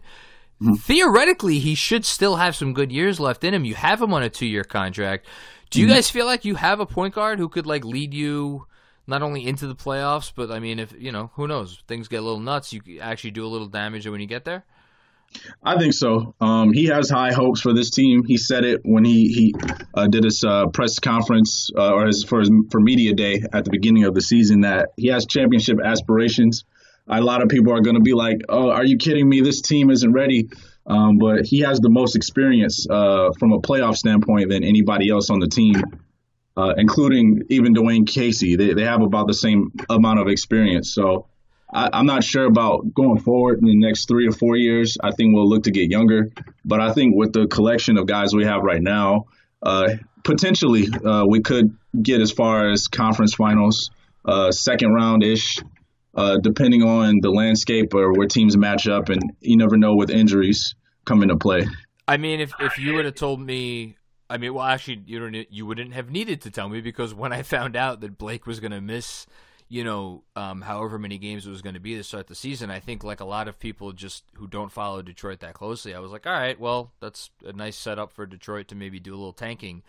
Mm-hmm. 0.61 0.75
Theoretically, 0.75 1.59
he 1.59 1.75
should 1.75 2.05
still 2.05 2.37
have 2.37 2.55
some 2.55 2.71
good 2.71 2.89
years 2.89 3.19
left 3.19 3.43
in 3.43 3.53
him. 3.53 3.65
You 3.65 3.75
have 3.75 4.01
him 4.01 4.13
on 4.13 4.23
a 4.23 4.29
two-year 4.29 4.63
contract. 4.63 5.27
Do 5.69 5.81
you 5.81 5.87
mm-hmm. 5.87 5.95
guys 5.95 6.09
feel 6.09 6.25
like 6.25 6.45
you 6.45 6.55
have 6.55 6.79
a 6.79 6.85
point 6.85 7.13
guard 7.13 7.39
who 7.39 7.49
could 7.49 7.67
like 7.67 7.83
lead 7.83 8.13
you 8.13 8.65
not 9.07 9.21
only 9.21 9.45
into 9.47 9.67
the 9.67 9.75
playoffs, 9.75 10.31
but 10.35 10.51
I 10.51 10.59
mean, 10.59 10.79
if 10.79 10.93
you 10.97 11.11
know, 11.11 11.31
who 11.35 11.47
knows, 11.47 11.81
things 11.87 12.07
get 12.07 12.17
a 12.17 12.21
little 12.21 12.39
nuts, 12.39 12.73
you 12.73 12.81
actually 12.99 13.31
do 13.31 13.45
a 13.45 13.47
little 13.47 13.67
damage 13.67 14.07
when 14.07 14.21
you 14.21 14.27
get 14.27 14.45
there. 14.45 14.65
I 15.63 15.77
think 15.77 15.93
so. 15.93 16.33
Um, 16.39 16.71
he 16.71 16.85
has 16.85 17.09
high 17.09 17.33
hopes 17.33 17.61
for 17.61 17.73
this 17.73 17.89
team. 17.89 18.23
He 18.25 18.37
said 18.37 18.63
it 18.63 18.81
when 18.83 19.03
he 19.03 19.27
he 19.27 19.55
uh, 19.93 20.07
did 20.07 20.23
his 20.23 20.43
uh, 20.43 20.67
press 20.67 20.99
conference 20.99 21.69
uh, 21.77 21.93
or 21.93 22.07
his 22.07 22.23
for 22.23 22.39
his 22.39 22.51
for 22.71 22.79
media 22.79 23.13
day 23.13 23.41
at 23.53 23.65
the 23.65 23.71
beginning 23.71 24.05
of 24.05 24.13
the 24.13 24.21
season 24.21 24.61
that 24.61 24.89
he 24.97 25.09
has 25.09 25.25
championship 25.25 25.77
aspirations. 25.83 26.63
A 27.07 27.21
lot 27.21 27.43
of 27.43 27.49
people 27.49 27.71
are 27.73 27.81
going 27.81 27.95
to 27.95 28.01
be 28.01 28.13
like, 28.13 28.37
"Oh, 28.49 28.71
are 28.71 28.85
you 28.85 28.97
kidding 28.97 29.27
me? 29.27 29.41
This 29.41 29.61
team 29.61 29.91
isn't 29.91 30.11
ready." 30.11 30.49
Um, 30.87 31.17
but 31.17 31.45
he 31.45 31.61
has 31.61 31.79
the 31.79 31.89
most 31.89 32.15
experience 32.15 32.85
uh, 32.89 33.29
from 33.39 33.53
a 33.53 33.59
playoff 33.59 33.95
standpoint 33.95 34.49
than 34.49 34.63
anybody 34.63 35.09
else 35.09 35.29
on 35.31 35.39
the 35.39 35.47
team, 35.47 35.81
uh, 36.57 36.73
including 36.77 37.43
even 37.49 37.73
Dwane 37.73 38.07
Casey. 38.07 38.55
They 38.55 38.73
they 38.73 38.83
have 38.83 39.01
about 39.01 39.27
the 39.27 39.33
same 39.33 39.71
amount 39.89 40.19
of 40.19 40.27
experience. 40.27 40.93
So 40.93 41.27
I, 41.73 41.89
I'm 41.93 42.05
not 42.05 42.23
sure 42.23 42.45
about 42.45 42.93
going 42.93 43.19
forward 43.19 43.59
in 43.59 43.65
the 43.65 43.77
next 43.77 44.07
three 44.07 44.27
or 44.27 44.31
four 44.31 44.55
years. 44.55 44.97
I 45.01 45.11
think 45.11 45.35
we'll 45.35 45.49
look 45.49 45.63
to 45.63 45.71
get 45.71 45.89
younger, 45.91 46.31
but 46.63 46.79
I 46.79 46.93
think 46.93 47.15
with 47.15 47.33
the 47.33 47.47
collection 47.47 47.97
of 47.97 48.07
guys 48.07 48.33
we 48.33 48.45
have 48.45 48.61
right 48.63 48.81
now, 48.81 49.25
uh, 49.61 49.89
potentially 50.23 50.87
uh, 51.05 51.25
we 51.27 51.41
could 51.41 51.75
get 52.01 52.21
as 52.21 52.31
far 52.31 52.69
as 52.69 52.87
conference 52.87 53.35
finals, 53.35 53.89
uh, 54.25 54.51
second 54.51 54.93
round 54.93 55.23
ish, 55.23 55.59
uh, 56.15 56.37
depending 56.41 56.83
on 56.83 57.19
the 57.21 57.29
landscape 57.29 57.93
or 57.93 58.13
where 58.13 58.27
teams 58.27 58.57
match 58.57 58.87
up, 58.87 59.09
and 59.09 59.21
you 59.41 59.57
never 59.57 59.77
know 59.77 59.95
with 59.95 60.09
injuries 60.09 60.75
come 61.05 61.21
into 61.21 61.35
play. 61.37 61.67
I 62.07 62.17
mean, 62.17 62.39
if 62.39 62.53
if 62.59 62.77
you 62.77 62.93
would 62.95 63.05
have 63.05 63.15
told 63.15 63.41
me, 63.41 63.97
I 64.29 64.37
mean, 64.37 64.53
well, 64.53 64.65
actually, 64.65 65.03
you 65.05 65.19
don't, 65.19 65.51
you 65.51 65.65
wouldn't 65.65 65.93
have 65.93 66.09
needed 66.09 66.41
to 66.41 66.51
tell 66.51 66.69
me 66.69 66.81
because 66.81 67.13
when 67.13 67.31
I 67.31 67.41
found 67.43 67.75
out 67.75 68.01
that 68.01 68.17
Blake 68.17 68.45
was 68.45 68.59
going 68.59 68.71
to 68.71 68.81
miss, 68.81 69.27
you 69.69 69.83
know, 69.83 70.23
um, 70.35 70.61
however 70.61 70.97
many 70.97 71.17
games 71.17 71.45
it 71.45 71.49
was 71.49 71.61
going 71.61 71.75
to 71.75 71.79
be 71.79 71.95
to 71.95 72.03
start 72.03 72.27
the 72.27 72.35
season, 72.35 72.71
I 72.71 72.79
think 72.79 73.03
like 73.03 73.19
a 73.19 73.25
lot 73.25 73.47
of 73.47 73.59
people 73.59 73.91
just 73.91 74.23
who 74.35 74.47
don't 74.47 74.71
follow 74.71 75.01
Detroit 75.01 75.39
that 75.41 75.53
closely, 75.53 75.93
I 75.93 75.99
was 75.99 76.11
like, 76.11 76.25
all 76.25 76.33
right, 76.33 76.59
well, 76.59 76.91
that's 76.99 77.29
a 77.45 77.53
nice 77.53 77.77
setup 77.77 78.11
for 78.11 78.25
Detroit 78.25 78.67
to 78.69 78.75
maybe 78.75 78.99
do 78.99 79.13
a 79.13 79.17
little 79.17 79.33
tanking, 79.33 79.83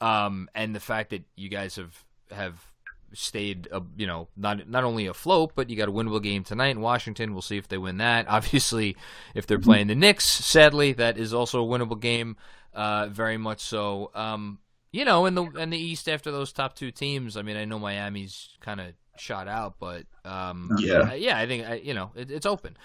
um, 0.00 0.48
and 0.54 0.74
the 0.74 0.80
fact 0.80 1.10
that 1.10 1.24
you 1.36 1.48
guys 1.48 1.76
have 1.76 2.04
have 2.30 2.64
stayed, 3.12 3.68
uh, 3.72 3.80
you 3.96 4.06
know, 4.06 4.28
not 4.36 4.68
not 4.68 4.84
only 4.84 5.06
afloat, 5.06 5.52
but 5.54 5.70
you 5.70 5.76
got 5.76 5.88
a 5.88 5.92
winnable 5.92 6.22
game 6.22 6.44
tonight 6.44 6.70
in 6.70 6.80
Washington. 6.80 7.32
We'll 7.32 7.42
see 7.42 7.56
if 7.56 7.68
they 7.68 7.78
win 7.78 7.98
that. 7.98 8.26
Obviously, 8.28 8.96
if 9.34 9.46
they're 9.46 9.58
playing 9.58 9.88
the 9.88 9.94
Knicks, 9.94 10.28
sadly, 10.28 10.92
that 10.94 11.18
is 11.18 11.34
also 11.34 11.64
a 11.64 11.66
winnable 11.66 12.00
game. 12.00 12.36
Uh, 12.72 13.08
very 13.08 13.36
much 13.36 13.60
so. 13.60 14.10
Um, 14.14 14.58
you 14.92 15.04
know, 15.04 15.26
in 15.26 15.34
the 15.34 15.44
in 15.44 15.70
the 15.70 15.78
East, 15.78 16.08
after 16.08 16.30
those 16.30 16.52
top 16.52 16.74
two 16.74 16.90
teams, 16.90 17.36
I 17.36 17.42
mean, 17.42 17.56
I 17.56 17.64
know 17.64 17.78
Miami's 17.78 18.50
kind 18.60 18.80
of 18.80 18.92
shot 19.16 19.48
out, 19.48 19.74
but 19.78 20.04
um, 20.24 20.76
Yeah. 20.78 21.14
yeah, 21.14 21.38
I 21.38 21.46
think 21.46 21.66
I, 21.66 21.74
you 21.74 21.94
know 21.94 22.10
it, 22.14 22.30
it's 22.30 22.46
open. 22.46 22.76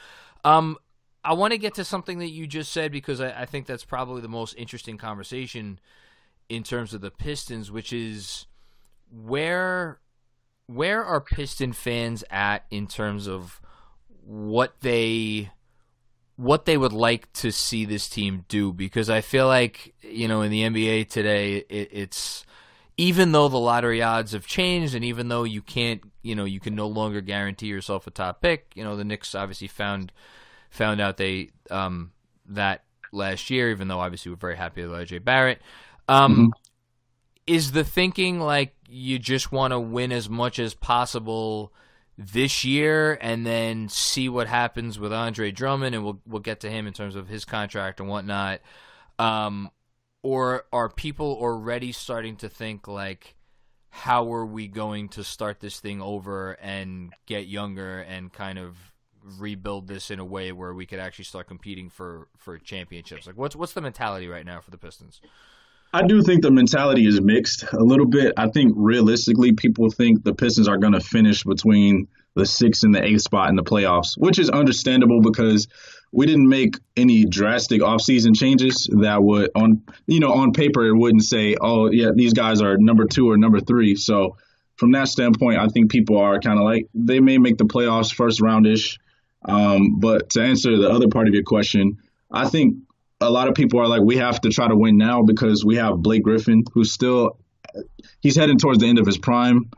Um, 0.44 0.78
I 1.24 1.34
want 1.34 1.54
to 1.54 1.58
get 1.58 1.74
to 1.76 1.84
something 1.84 2.20
that 2.20 2.30
you 2.30 2.46
just 2.46 2.72
said 2.72 2.92
because 2.92 3.20
I, 3.20 3.42
I 3.42 3.46
think 3.46 3.66
that's 3.66 3.84
probably 3.86 4.22
the 4.22 4.28
most 4.28 4.54
interesting 4.58 4.98
conversation 4.98 5.80
in 6.50 6.62
terms 6.64 6.94
of 6.94 7.02
the 7.02 7.10
Pistons, 7.10 7.72
which 7.72 7.92
is 7.92 8.46
where 9.12 10.00
where 10.68 11.04
are 11.04 11.22
Piston 11.22 11.74
fans 11.74 12.24
at 12.30 12.66
in 12.70 12.88
terms 12.88 13.28
of 13.28 13.62
what 14.24 14.82
they 14.82 15.52
what 16.38 16.66
they 16.66 16.78
would 16.78 16.94
like 16.94 17.32
to 17.34 17.52
see 17.52 17.86
this 17.86 18.10
team 18.10 18.46
do 18.48 18.74
because 18.74 19.10
I 19.10 19.22
feel 19.22 19.48
like 19.48 19.94
you 20.02 20.28
know 20.28 20.42
in 20.42 20.52
the 20.52 20.62
NBA 20.64 21.10
today 21.10 21.58
it, 21.70 21.90
it's 21.92 22.46
even 22.98 23.32
though 23.32 23.48
the 23.48 23.58
lottery 23.58 24.02
odds 24.02 24.34
have 24.34 24.46
changed 24.46 24.96
and 24.96 25.06
even 25.06 25.30
though 25.30 25.44
you 25.44 25.62
can't 25.62 26.02
you 26.24 26.36
know 26.36 26.46
you 26.46 26.60
can 26.60 26.76
no 26.76 26.88
longer 26.88 27.22
guarantee 27.22 27.68
yourself 27.68 28.06
a 28.08 28.12
top 28.12 28.42
pick 28.42 28.72
you 28.76 28.84
know 28.84 28.96
the 28.98 29.06
Knicks 29.06 29.34
obviously 29.34 29.68
found 29.68 30.12
found 30.70 31.00
out 31.00 31.18
they 31.18 31.52
um 31.72 32.12
that 32.48 32.84
last 33.14 33.50
year 33.50 33.72
even 33.72 33.88
though 33.88 34.00
obviously 34.00 34.30
we're 34.30 34.38
very 34.38 34.58
happy 34.58 34.86
with 34.86 34.92
RJ 34.92 35.24
Barrett. 35.24 35.62
Um 36.08 36.52
is 37.48 37.72
the 37.72 37.84
thinking 37.84 38.40
like 38.40 38.76
you 38.90 39.20
just 39.20 39.52
want 39.52 39.72
to 39.72 39.80
win 39.80 40.12
as 40.12 40.30
much 40.30 40.60
as 40.60 40.74
possible 40.74 41.72
this 42.18 42.64
year 42.64 43.18
and 43.22 43.46
then 43.46 43.90
see 43.90 44.30
what 44.30 44.48
happens 44.48 44.98
with 44.98 45.12
Andre 45.12 45.52
Drummond 45.52 45.96
and 45.96 46.04
we'll 46.04 46.22
we'll 46.26 46.42
get 46.42 46.62
to 46.62 46.70
him 46.70 46.88
in 46.88 46.94
terms 46.94 47.16
of 47.16 47.28
his 47.28 47.46
contract 47.46 48.00
and 48.00 48.10
whatnot. 48.10 48.62
Um, 49.20 49.70
or 50.24 50.66
are 50.72 50.90
people 50.90 51.38
already 51.40 51.92
starting 51.92 52.36
to 52.38 52.50
think 52.50 52.88
like 52.88 53.36
how 53.90 54.34
are 54.34 54.46
we 54.46 54.68
going 54.68 55.08
to 55.08 55.24
start 55.24 55.60
this 55.60 55.80
thing 55.80 56.02
over 56.02 56.54
and 56.54 57.14
get 57.26 57.48
younger 57.48 58.00
and 58.00 58.32
kind 58.32 58.60
of 58.60 58.76
rebuild 59.40 59.88
this 59.88 60.12
in 60.12 60.20
a 60.20 60.26
way 60.26 60.52
where 60.52 60.74
we 60.74 60.86
could 60.86 61.00
actually 61.00 61.26
start 61.26 61.48
competing 61.48 61.90
for 61.90 62.28
for 62.38 62.58
championships? 62.58 63.28
Like 63.28 63.38
what's 63.38 63.56
what's 63.56 63.74
the 63.74 63.82
mentality 63.82 64.28
right 64.28 64.46
now 64.46 64.62
for 64.62 64.72
the 64.72 64.78
Pistons? 64.78 65.22
I 65.96 66.02
do 66.02 66.22
think 66.22 66.42
the 66.42 66.52
mentality 66.52 67.08
is 67.08 67.22
mixed 67.22 67.64
a 67.72 67.82
little 67.82 68.06
bit. 68.06 68.34
I 68.36 68.50
think 68.50 68.74
realistically, 68.76 69.54
people 69.54 69.90
think 69.90 70.26
the 70.26 70.34
Pistons 70.34 70.68
are 70.68 70.78
going 70.78 70.92
to 70.92 71.00
finish 71.00 71.46
between 71.46 72.10
the 72.36 72.46
sixth 72.46 72.84
and 72.84 72.94
the 72.94 73.02
eighth 73.02 73.22
spot 73.22 73.48
in 73.48 73.56
the 73.56 73.64
playoffs, 73.64 74.18
which 74.18 74.38
is 74.38 74.50
understandable 74.50 75.22
because 75.22 75.70
we 76.12 76.26
didn't 76.26 76.50
make 76.50 76.76
any 76.98 77.24
drastic 77.24 77.80
offseason 77.80 78.36
changes 78.36 78.90
that 78.92 79.24
would 79.24 79.52
on 79.56 79.84
you 80.06 80.20
know 80.20 80.34
on 80.34 80.52
paper 80.52 80.86
it 80.86 80.94
wouldn't 80.94 81.24
say 81.24 81.56
oh 81.62 81.90
yeah 81.90 82.10
these 82.14 82.34
guys 82.34 82.62
are 82.62 82.76
number 82.78 83.06
two 83.06 83.30
or 83.30 83.38
number 83.38 83.62
three. 83.62 83.96
So 83.96 84.36
from 84.76 84.92
that 84.92 85.08
standpoint, 85.08 85.60
I 85.60 85.68
think 85.68 85.92
people 85.92 86.18
are 86.18 86.42
kind 86.42 86.60
of 86.60 86.66
like 86.66 86.90
they 86.94 87.22
may 87.22 87.38
make 87.38 87.58
the 87.58 87.64
playoffs 87.64 88.14
first 88.14 88.42
roundish. 88.42 88.98
Um, 89.46 90.02
but 90.02 90.32
to 90.32 90.42
answer 90.42 90.78
the 90.78 90.90
other 90.90 91.08
part 91.08 91.30
of 91.30 91.34
your 91.34 91.44
question, 91.44 92.00
I 92.30 92.50
think 92.50 92.80
a 93.22 93.30
lot 93.30 93.48
of 93.48 93.56
people 93.56 93.80
are 93.80 93.88
like, 93.88 94.02
we 94.02 94.18
have 94.18 94.42
to 94.42 94.50
try 94.50 94.68
to 94.68 94.76
win 94.76 94.98
now 94.98 95.24
because 95.24 95.64
we 95.64 95.78
have 95.78 95.98
Blake 95.98 96.24
Griffin, 96.24 96.64
who's 96.74 96.92
still 96.92 97.38
he's 98.20 98.36
heading 98.36 98.58
towards 98.58 98.80
the 98.80 98.88
end 98.88 99.00
of 99.00 99.06
his 99.06 99.18
prime. 99.18 99.70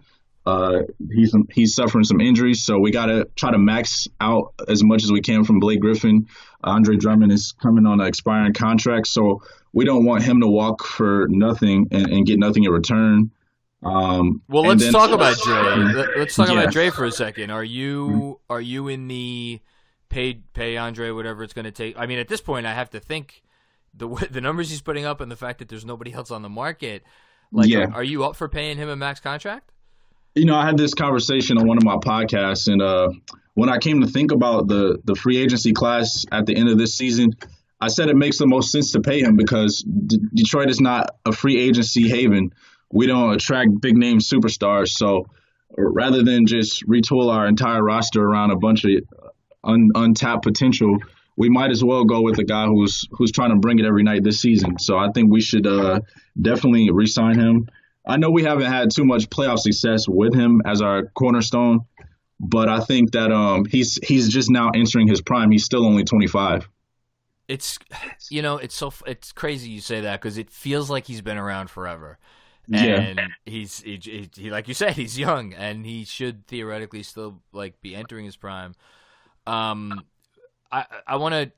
Uh, 0.45 0.83
he's 1.11 1.35
he's 1.51 1.75
suffering 1.75 2.05
some 2.05 2.21
injuries, 2.21 2.63
so 2.63 2.79
we 2.79 2.89
got 2.89 3.07
to 3.07 3.27
try 3.35 3.51
to 3.51 3.57
max 3.57 4.07
out 4.21 4.53
as 4.67 4.81
much 4.81 5.03
as 5.03 5.11
we 5.11 5.19
can 5.19 5.43
from 5.43 5.59
Blake 5.59 5.81
Griffin. 5.81 6.27
Andre 6.63 6.95
Drummond 6.95 7.33
is 7.33 7.53
coming 7.61 7.85
on 7.85 7.99
an 7.99 8.07
expiring 8.07 8.53
contract, 8.53 9.07
so 9.07 9.41
we 9.73 9.83
don't 9.83 10.05
want 10.05 10.23
him 10.23 10.39
to 10.39 10.47
walk 10.47 10.85
for 10.85 11.27
nothing 11.29 11.87
and, 11.91 12.07
and 12.07 12.25
get 12.25 12.39
nothing 12.39 12.63
in 12.63 12.71
return. 12.71 13.31
Um, 13.83 14.41
well, 14.47 14.63
let's 14.63 14.83
then, 14.83 14.93
talk 14.93 15.11
about 15.11 15.37
Dre. 15.37 16.05
Let's 16.17 16.35
talk 16.35 16.47
yeah. 16.47 16.61
about 16.61 16.71
Dre 16.71 16.91
for 16.91 17.03
a 17.03 17.11
second. 17.11 17.51
Are 17.51 17.63
you 17.63 18.07
mm-hmm. 18.07 18.31
are 18.53 18.61
you 18.61 18.87
in 18.87 19.09
the 19.09 19.59
pay 20.09 20.35
pay 20.53 20.77
Andre 20.77 21.11
whatever 21.11 21.43
it's 21.43 21.53
going 21.53 21.65
to 21.65 21.71
take? 21.71 21.97
I 21.97 22.05
mean, 22.05 22.19
at 22.19 22.27
this 22.27 22.41
point, 22.41 22.65
I 22.65 22.73
have 22.73 22.89
to 22.91 22.99
think 22.99 23.43
the 23.93 24.07
the 24.31 24.41
numbers 24.41 24.69
he's 24.69 24.81
putting 24.81 25.05
up 25.05 25.21
and 25.21 25.31
the 25.31 25.35
fact 25.35 25.59
that 25.59 25.69
there's 25.69 25.85
nobody 25.85 26.13
else 26.13 26.31
on 26.31 26.41
the 26.41 26.49
market. 26.49 27.03
Like, 27.51 27.69
yeah. 27.69 27.85
are, 27.85 27.95
are 27.95 28.03
you 28.03 28.25
up 28.25 28.35
for 28.35 28.49
paying 28.49 28.77
him 28.77 28.89
a 28.89 28.95
max 28.95 29.19
contract? 29.19 29.71
You 30.35 30.45
know, 30.45 30.55
I 30.55 30.65
had 30.65 30.77
this 30.77 30.93
conversation 30.93 31.57
on 31.57 31.65
one 31.65 31.77
of 31.77 31.83
my 31.83 31.95
podcasts, 31.95 32.67
and 32.67 32.81
uh, 32.81 33.07
when 33.53 33.69
I 33.69 33.77
came 33.77 34.01
to 34.01 34.07
think 34.07 34.31
about 34.31 34.67
the 34.67 34.99
the 35.03 35.15
free 35.15 35.37
agency 35.37 35.73
class 35.73 36.25
at 36.31 36.45
the 36.45 36.55
end 36.55 36.69
of 36.69 36.77
this 36.77 36.95
season, 36.95 37.31
I 37.79 37.87
said 37.87 38.09
it 38.09 38.15
makes 38.15 38.37
the 38.37 38.47
most 38.47 38.71
sense 38.71 38.91
to 38.91 39.01
pay 39.01 39.21
him 39.21 39.35
because 39.35 39.81
D- 39.83 40.19
Detroit 40.33 40.69
is 40.69 40.81
not 40.81 41.15
a 41.25 41.31
free 41.31 41.59
agency 41.59 42.09
haven 42.09 42.51
we 42.91 43.07
don't 43.07 43.33
attract 43.33 43.81
big 43.81 43.97
name 43.97 44.19
superstars. 44.19 44.89
So 44.89 45.27
rather 45.77 46.23
than 46.23 46.45
just 46.45 46.87
retool 46.87 47.33
our 47.33 47.47
entire 47.47 47.83
roster 47.83 48.23
around 48.23 48.51
a 48.51 48.55
bunch 48.55 48.85
of 48.85 48.91
un, 49.63 49.89
untapped 49.95 50.43
potential, 50.43 50.97
we 51.35 51.49
might 51.49 51.71
as 51.71 51.83
well 51.83 52.03
go 52.03 52.21
with 52.21 52.39
a 52.39 52.43
guy 52.43 52.65
who's 52.65 53.07
who's 53.11 53.31
trying 53.31 53.51
to 53.51 53.55
bring 53.55 53.79
it 53.79 53.85
every 53.85 54.03
night 54.03 54.23
this 54.23 54.39
season. 54.39 54.79
So 54.79 54.97
I 54.97 55.11
think 55.11 55.31
we 55.31 55.41
should 55.41 55.67
uh, 55.67 56.01
definitely 56.39 56.89
re-sign 56.91 57.39
him. 57.39 57.69
I 58.05 58.17
know 58.17 58.31
we 58.31 58.43
haven't 58.43 58.71
had 58.71 58.91
too 58.91 59.05
much 59.05 59.29
playoff 59.29 59.59
success 59.59 60.07
with 60.07 60.33
him 60.33 60.61
as 60.65 60.81
our 60.81 61.03
cornerstone, 61.07 61.81
but 62.39 62.69
I 62.69 62.79
think 62.79 63.11
that 63.11 63.31
um, 63.31 63.65
he's 63.65 63.99
he's 64.03 64.29
just 64.29 64.49
now 64.49 64.71
entering 64.73 65.07
his 65.07 65.21
prime. 65.21 65.51
He's 65.51 65.65
still 65.65 65.85
only 65.85 66.03
25. 66.03 66.67
It's 67.47 67.79
you 68.29 68.41
know 68.41 68.57
it's 68.57 68.75
so 68.75 68.91
it's 69.05 69.31
crazy 69.31 69.69
you 69.69 69.79
say 69.79 70.01
that 70.01 70.21
because 70.21 70.37
it 70.37 70.49
feels 70.49 70.89
like 70.89 71.05
he's 71.05 71.21
been 71.21 71.37
around 71.37 71.69
forever 71.69 72.17
and 72.73 73.17
yeah. 73.17 73.27
he's 73.45 73.79
he, 73.81 73.99
he, 74.01 74.29
he, 74.35 74.49
like 74.49 74.67
you 74.67 74.73
said 74.73 74.93
he's 74.93 75.17
young 75.17 75.53
and 75.53 75.85
he 75.85 76.03
should 76.03 76.45
theoretically 76.47 77.03
still 77.03 77.41
like 77.53 77.79
be 77.81 77.95
entering 77.95 78.25
his 78.25 78.35
prime 78.35 78.75
um 79.47 80.03
i 80.71 80.85
i 81.05 81.15
want 81.15 81.33
to 81.33 81.51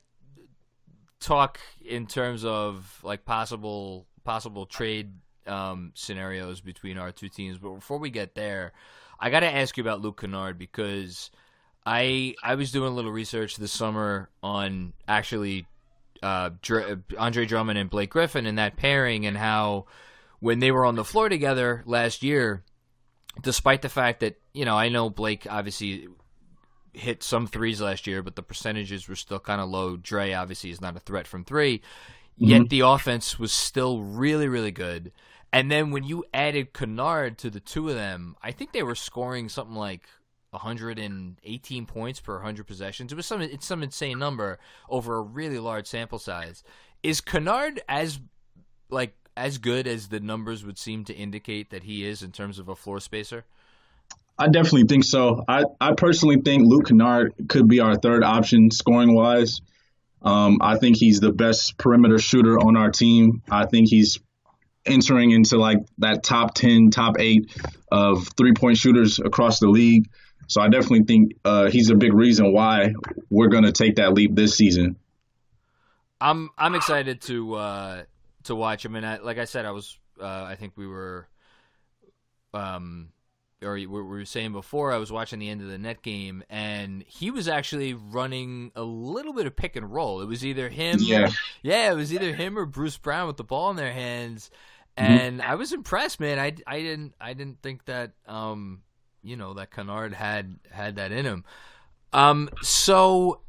talk 1.26 1.60
in 1.84 2.06
terms 2.06 2.44
of 2.44 2.98
like 3.02 3.24
possible 3.24 4.06
possible 4.24 4.66
trade 4.66 5.12
um 5.46 5.92
scenarios 5.94 6.60
between 6.60 6.96
our 6.96 7.10
two 7.12 7.28
teams. 7.28 7.58
But 7.58 7.74
before 7.74 7.98
we 7.98 8.10
get 8.10 8.34
there 8.34 8.72
i 9.18 9.30
got 9.30 9.40
to 9.40 9.54
ask 9.54 9.76
you 9.76 9.82
about 9.82 10.00
Luke 10.00 10.20
Kennard 10.20 10.58
because 10.58 11.30
i 11.84 12.34
i 12.42 12.54
was 12.54 12.72
doing 12.72 12.90
a 12.92 12.94
little 12.94 13.12
research 13.12 13.56
this 13.56 13.72
summer 13.72 14.30
on 14.42 14.92
actually 15.08 15.66
uh 16.22 16.50
Dr- 16.62 17.02
Andre 17.18 17.44
Drummond 17.44 17.78
and 17.78 17.90
Blake 17.90 18.10
Griffin 18.10 18.46
and 18.46 18.58
that 18.58 18.76
pairing 18.76 19.26
and 19.26 19.36
how 19.36 19.86
when 20.40 20.58
they 20.58 20.72
were 20.72 20.84
on 20.84 20.96
the 20.96 21.04
floor 21.04 21.28
together 21.28 21.82
last 21.86 22.22
year, 22.22 22.64
despite 23.42 23.82
the 23.82 23.88
fact 23.88 24.20
that, 24.20 24.40
you 24.52 24.64
know, 24.64 24.76
I 24.76 24.88
know 24.88 25.10
Blake 25.10 25.46
obviously 25.48 26.08
hit 26.92 27.22
some 27.22 27.46
threes 27.46 27.80
last 27.80 28.06
year, 28.06 28.22
but 28.22 28.36
the 28.36 28.42
percentages 28.42 29.08
were 29.08 29.16
still 29.16 29.40
kind 29.40 29.60
of 29.60 29.68
low. 29.68 29.96
Dre 29.96 30.32
obviously 30.32 30.70
is 30.70 30.80
not 30.80 30.96
a 30.96 31.00
threat 31.00 31.26
from 31.26 31.44
3 31.44 31.78
mm-hmm. 31.78 32.44
Yet 32.44 32.68
the 32.68 32.80
offense 32.80 33.38
was 33.38 33.52
still 33.52 34.02
really, 34.02 34.48
really 34.48 34.72
good. 34.72 35.12
And 35.52 35.70
then 35.70 35.90
when 35.90 36.04
you 36.04 36.24
added 36.32 36.72
Kennard 36.72 37.38
to 37.38 37.50
the 37.50 37.60
two 37.60 37.88
of 37.88 37.96
them, 37.96 38.36
I 38.42 38.52
think 38.52 38.72
they 38.72 38.84
were 38.84 38.94
scoring 38.94 39.48
something 39.48 39.74
like 39.74 40.06
118 40.50 41.86
points 41.86 42.20
per 42.20 42.34
100 42.34 42.66
possessions. 42.66 43.12
It 43.12 43.16
was 43.16 43.26
some 43.26 43.40
it's 43.40 43.66
some 43.66 43.82
insane 43.82 44.18
number 44.18 44.58
over 44.88 45.16
a 45.16 45.22
really 45.22 45.58
large 45.58 45.86
sample 45.86 46.18
size. 46.18 46.62
Is 47.02 47.20
Kennard 47.20 47.80
as 47.88 48.20
like 48.90 49.16
as 49.36 49.58
good 49.58 49.86
as 49.86 50.08
the 50.08 50.20
numbers 50.20 50.64
would 50.64 50.78
seem 50.78 51.04
to 51.04 51.14
indicate 51.14 51.70
that 51.70 51.84
he 51.84 52.04
is 52.04 52.22
in 52.22 52.32
terms 52.32 52.58
of 52.58 52.68
a 52.68 52.76
floor 52.76 53.00
spacer? 53.00 53.44
I 54.40 54.48
definitely 54.48 54.84
think 54.84 55.04
so. 55.04 55.44
I, 55.46 55.64
I 55.78 55.92
personally 55.92 56.40
think 56.42 56.62
Luke 56.64 56.86
Kennard 56.86 57.34
could 57.46 57.68
be 57.68 57.80
our 57.80 57.94
third 57.94 58.24
option 58.24 58.70
scoring 58.70 59.14
wise. 59.14 59.60
Um, 60.22 60.58
I 60.62 60.78
think 60.78 60.96
he's 60.96 61.20
the 61.20 61.30
best 61.30 61.76
perimeter 61.76 62.18
shooter 62.18 62.58
on 62.58 62.74
our 62.74 62.90
team. 62.90 63.42
I 63.50 63.66
think 63.66 63.90
he's 63.90 64.18
entering 64.86 65.30
into 65.32 65.58
like 65.58 65.76
that 65.98 66.22
top 66.22 66.54
10, 66.54 66.88
top 66.88 67.16
eight 67.18 67.54
of 67.92 68.28
three 68.38 68.54
point 68.54 68.78
shooters 68.78 69.18
across 69.18 69.58
the 69.58 69.68
league. 69.68 70.08
So 70.46 70.62
I 70.62 70.68
definitely 70.68 71.04
think 71.04 71.32
uh, 71.44 71.68
he's 71.68 71.90
a 71.90 71.94
big 71.94 72.14
reason 72.14 72.54
why 72.54 72.94
we're 73.28 73.48
going 73.48 73.64
to 73.64 73.72
take 73.72 73.96
that 73.96 74.14
leap 74.14 74.34
this 74.34 74.56
season. 74.56 74.96
I'm 76.18 76.48
I'm 76.56 76.74
excited 76.74 77.20
to 77.22 77.54
uh, 77.56 78.02
to 78.44 78.54
watch 78.54 78.86
him. 78.86 78.96
And 78.96 79.04
I, 79.04 79.18
like 79.18 79.36
I 79.38 79.44
said, 79.44 79.66
I 79.66 79.70
was 79.70 79.98
uh, 80.18 80.44
I 80.48 80.56
think 80.56 80.72
we 80.76 80.86
were 80.86 81.28
um 82.54 83.10
or 83.62 83.74
we 83.74 83.86
were 83.86 84.24
saying 84.24 84.52
before, 84.52 84.92
I 84.92 84.96
was 84.96 85.12
watching 85.12 85.38
the 85.38 85.48
end 85.48 85.60
of 85.60 85.68
the 85.68 85.78
net 85.78 86.02
game, 86.02 86.42
and 86.48 87.04
he 87.06 87.30
was 87.30 87.48
actually 87.48 87.94
running 87.94 88.72
a 88.74 88.82
little 88.82 89.32
bit 89.32 89.46
of 89.46 89.54
pick 89.54 89.76
and 89.76 89.92
roll. 89.92 90.20
It 90.20 90.26
was 90.26 90.44
either 90.44 90.68
him, 90.68 90.98
yeah, 91.00 91.30
yeah, 91.62 91.92
it 91.92 91.94
was 91.94 92.12
either 92.12 92.34
him 92.34 92.58
or 92.58 92.66
Bruce 92.66 92.96
Brown 92.96 93.26
with 93.26 93.36
the 93.36 93.44
ball 93.44 93.70
in 93.70 93.76
their 93.76 93.92
hands, 93.92 94.50
mm-hmm. 94.96 95.12
and 95.12 95.40
mm-hmm. 95.40 95.50
I 95.50 95.54
was 95.56 95.72
impressed, 95.72 96.20
man. 96.20 96.38
I, 96.38 96.54
I 96.66 96.80
didn't 96.80 97.14
I 97.20 97.34
didn't 97.34 97.60
think 97.62 97.84
that 97.84 98.12
um 98.26 98.82
you 99.22 99.36
know 99.36 99.54
that 99.54 99.70
Kennard 99.70 100.14
had 100.14 100.58
had 100.70 100.96
that 100.96 101.12
in 101.12 101.24
him. 101.24 101.44
Um, 102.12 102.48
so 102.62 103.40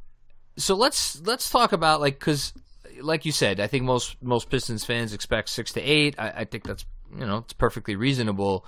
so 0.57 0.75
let's 0.75 1.21
let's 1.21 1.49
talk 1.49 1.71
about 1.71 2.01
like 2.01 2.19
because 2.19 2.53
like 3.01 3.25
you 3.25 3.31
said, 3.31 3.59
I 3.59 3.67
think 3.67 3.83
most 3.83 4.21
most 4.21 4.49
Pistons 4.49 4.85
fans 4.85 5.13
expect 5.13 5.49
six 5.49 5.73
to 5.73 5.81
eight. 5.81 6.15
I, 6.17 6.29
I 6.29 6.43
think 6.45 6.65
that's 6.65 6.85
you 7.13 7.25
know 7.25 7.37
it's 7.39 7.53
perfectly 7.53 7.95
reasonable. 7.95 8.65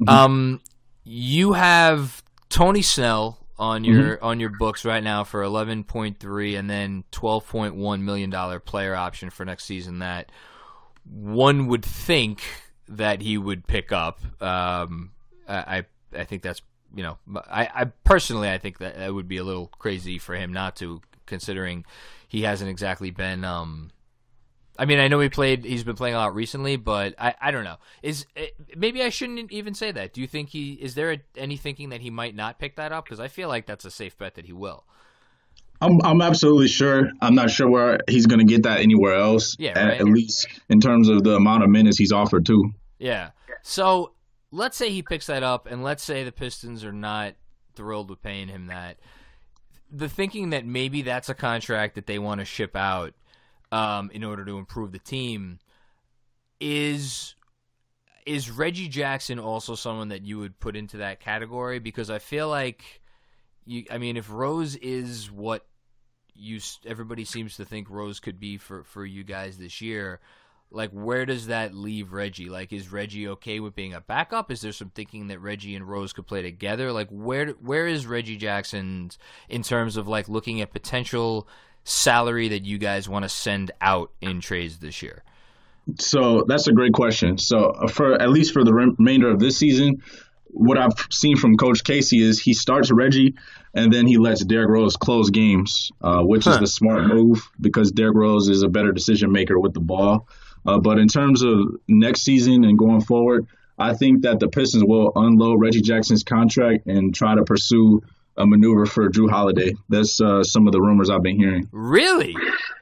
Mm-hmm. 0.00 0.08
Um, 0.08 0.60
you 1.04 1.52
have 1.52 2.22
Tony 2.48 2.82
Snell 2.82 3.38
on 3.58 3.84
your 3.84 4.16
mm-hmm. 4.16 4.24
on 4.24 4.40
your 4.40 4.50
books 4.50 4.84
right 4.84 5.02
now 5.02 5.24
for 5.24 5.42
eleven 5.42 5.84
point 5.84 6.18
three, 6.18 6.56
and 6.56 6.68
then 6.68 7.04
twelve 7.10 7.46
point 7.46 7.76
one 7.76 8.04
million 8.04 8.30
dollar 8.30 8.58
player 8.58 8.94
option 8.94 9.30
for 9.30 9.44
next 9.44 9.64
season. 9.64 10.00
That 10.00 10.32
one 11.04 11.66
would 11.68 11.84
think 11.84 12.42
that 12.88 13.20
he 13.20 13.38
would 13.38 13.66
pick 13.66 13.92
up. 13.92 14.20
Um, 14.42 15.12
I 15.48 15.84
I 16.16 16.24
think 16.24 16.42
that's 16.42 16.62
you 16.94 17.02
know 17.02 17.18
I, 17.36 17.68
I 17.74 17.84
personally 18.04 18.50
I 18.50 18.58
think 18.58 18.78
that 18.78 18.96
that 18.96 19.14
would 19.14 19.28
be 19.28 19.36
a 19.36 19.44
little 19.44 19.68
crazy 19.78 20.18
for 20.18 20.34
him 20.34 20.52
not 20.52 20.76
to, 20.76 21.00
considering 21.26 21.84
he 22.28 22.42
hasn't 22.42 22.70
exactly 22.70 23.10
been. 23.10 23.44
Um, 23.44 23.90
I 24.76 24.86
mean, 24.86 24.98
I 24.98 25.08
know 25.08 25.20
he 25.20 25.28
played. 25.28 25.64
He's 25.64 25.84
been 25.84 25.94
playing 25.94 26.14
a 26.14 26.18
lot 26.18 26.34
recently, 26.34 26.76
but 26.76 27.14
I, 27.18 27.34
I 27.40 27.50
don't 27.50 27.64
know. 27.64 27.76
Is 28.02 28.26
eh, 28.36 28.48
maybe 28.76 29.02
I 29.02 29.08
shouldn't 29.08 29.52
even 29.52 29.74
say 29.74 29.92
that. 29.92 30.12
Do 30.12 30.20
you 30.20 30.26
think 30.26 30.48
he 30.48 30.72
is 30.72 30.94
there 30.94 31.18
any 31.36 31.56
thinking 31.56 31.90
that 31.90 32.00
he 32.00 32.10
might 32.10 32.34
not 32.34 32.58
pick 32.58 32.76
that 32.76 32.90
up? 32.90 33.04
Because 33.04 33.20
I 33.20 33.28
feel 33.28 33.48
like 33.48 33.66
that's 33.66 33.84
a 33.84 33.90
safe 33.90 34.18
bet 34.18 34.34
that 34.34 34.46
he 34.46 34.52
will. 34.52 34.84
I'm 35.80 36.00
I'm 36.02 36.20
absolutely 36.20 36.68
sure. 36.68 37.08
I'm 37.20 37.34
not 37.34 37.50
sure 37.50 37.68
where 37.68 38.00
he's 38.08 38.26
going 38.26 38.40
to 38.40 38.52
get 38.52 38.64
that 38.64 38.80
anywhere 38.80 39.14
else. 39.14 39.56
Yeah, 39.58 39.78
right. 39.78 39.94
at, 39.94 40.00
at 40.00 40.06
least 40.06 40.48
in 40.68 40.80
terms 40.80 41.08
of 41.08 41.22
the 41.22 41.36
amount 41.36 41.62
of 41.62 41.70
minutes 41.70 41.98
he's 41.98 42.12
offered 42.12 42.46
too. 42.46 42.72
Yeah. 42.98 43.30
So 43.62 44.12
let's 44.50 44.76
say 44.76 44.90
he 44.90 45.02
picks 45.02 45.26
that 45.26 45.42
up, 45.42 45.66
and 45.70 45.84
let's 45.84 46.02
say 46.02 46.24
the 46.24 46.32
Pistons 46.32 46.84
are 46.84 46.92
not 46.92 47.34
thrilled 47.74 48.10
with 48.10 48.22
paying 48.22 48.48
him 48.48 48.66
that 48.68 48.98
the 49.90 50.08
thinking 50.08 50.50
that 50.50 50.66
maybe 50.66 51.02
that's 51.02 51.28
a 51.28 51.34
contract 51.34 51.94
that 51.94 52.06
they 52.06 52.18
want 52.18 52.40
to 52.40 52.44
ship 52.44 52.74
out 52.74 53.14
um, 53.74 54.08
in 54.14 54.22
order 54.22 54.44
to 54.44 54.56
improve 54.56 54.92
the 54.92 55.00
team 55.00 55.58
is 56.60 57.34
is 58.24 58.48
Reggie 58.48 58.88
Jackson 58.88 59.38
also 59.40 59.74
someone 59.74 60.08
that 60.08 60.24
you 60.24 60.38
would 60.38 60.58
put 60.60 60.76
into 60.76 60.98
that 60.98 61.20
category? 61.20 61.80
Because 61.80 62.08
I 62.08 62.20
feel 62.20 62.48
like 62.48 63.02
you. 63.66 63.84
I 63.90 63.98
mean, 63.98 64.16
if 64.16 64.30
Rose 64.30 64.76
is 64.76 65.30
what 65.30 65.66
you 66.34 66.60
everybody 66.86 67.24
seems 67.24 67.56
to 67.56 67.64
think 67.64 67.90
Rose 67.90 68.20
could 68.20 68.38
be 68.38 68.58
for 68.58 68.84
for 68.84 69.04
you 69.04 69.24
guys 69.24 69.58
this 69.58 69.80
year, 69.80 70.20
like 70.70 70.90
where 70.90 71.26
does 71.26 71.48
that 71.48 71.74
leave 71.74 72.12
Reggie? 72.12 72.50
Like, 72.50 72.72
is 72.72 72.92
Reggie 72.92 73.26
okay 73.28 73.58
with 73.58 73.74
being 73.74 73.92
a 73.92 74.00
backup? 74.00 74.52
Is 74.52 74.60
there 74.60 74.70
some 74.70 74.90
thinking 74.90 75.26
that 75.26 75.40
Reggie 75.40 75.74
and 75.74 75.86
Rose 75.86 76.12
could 76.12 76.28
play 76.28 76.42
together? 76.42 76.92
Like, 76.92 77.08
where 77.10 77.48
where 77.48 77.88
is 77.88 78.06
Reggie 78.06 78.36
Jackson 78.36 79.10
in 79.48 79.64
terms 79.64 79.96
of 79.96 80.06
like 80.06 80.28
looking 80.28 80.60
at 80.60 80.72
potential 80.72 81.48
salary 81.84 82.48
that 82.48 82.64
you 82.64 82.78
guys 82.78 83.08
want 83.08 83.24
to 83.24 83.28
send 83.28 83.70
out 83.80 84.10
in 84.20 84.40
trades 84.40 84.78
this 84.78 85.02
year? 85.02 85.22
So 85.98 86.44
that's 86.48 86.66
a 86.66 86.72
great 86.72 86.92
question. 86.92 87.38
So 87.38 87.58
uh, 87.58 87.88
for 87.88 88.20
at 88.20 88.30
least 88.30 88.52
for 88.52 88.64
the 88.64 88.72
remainder 88.72 89.30
of 89.30 89.38
this 89.38 89.58
season, 89.58 90.02
what 90.46 90.78
I've 90.78 90.94
seen 91.10 91.36
from 91.36 91.56
Coach 91.56 91.84
Casey 91.84 92.22
is 92.22 92.40
he 92.40 92.54
starts 92.54 92.90
Reggie 92.90 93.34
and 93.74 93.92
then 93.92 94.06
he 94.06 94.18
lets 94.18 94.44
Derrick 94.44 94.70
Rose 94.70 94.96
close 94.96 95.30
games, 95.30 95.90
uh, 96.00 96.22
which 96.22 96.44
huh. 96.44 96.52
is 96.52 96.58
the 96.60 96.66
smart 96.66 97.06
move 97.06 97.50
because 97.60 97.92
Derrick 97.92 98.16
Rose 98.16 98.48
is 98.48 98.62
a 98.62 98.68
better 98.68 98.92
decision 98.92 99.32
maker 99.32 99.58
with 99.58 99.74
the 99.74 99.80
ball. 99.80 100.28
Uh, 100.64 100.78
but 100.78 100.98
in 100.98 101.08
terms 101.08 101.42
of 101.42 101.76
next 101.86 102.22
season 102.22 102.64
and 102.64 102.78
going 102.78 103.02
forward, 103.02 103.46
I 103.76 103.94
think 103.94 104.22
that 104.22 104.38
the 104.38 104.48
Pistons 104.48 104.84
will 104.86 105.12
unload 105.16 105.60
Reggie 105.60 105.82
Jackson's 105.82 106.22
contract 106.22 106.86
and 106.86 107.14
try 107.14 107.34
to 107.34 107.44
pursue 107.44 108.02
a 108.36 108.46
maneuver 108.46 108.86
for 108.86 109.08
Jrue 109.10 109.30
Holiday. 109.30 109.74
That's 109.88 110.20
uh, 110.20 110.42
some 110.42 110.66
of 110.66 110.72
the 110.72 110.80
rumors 110.80 111.10
I've 111.10 111.22
been 111.22 111.38
hearing. 111.38 111.68
Really? 111.72 112.36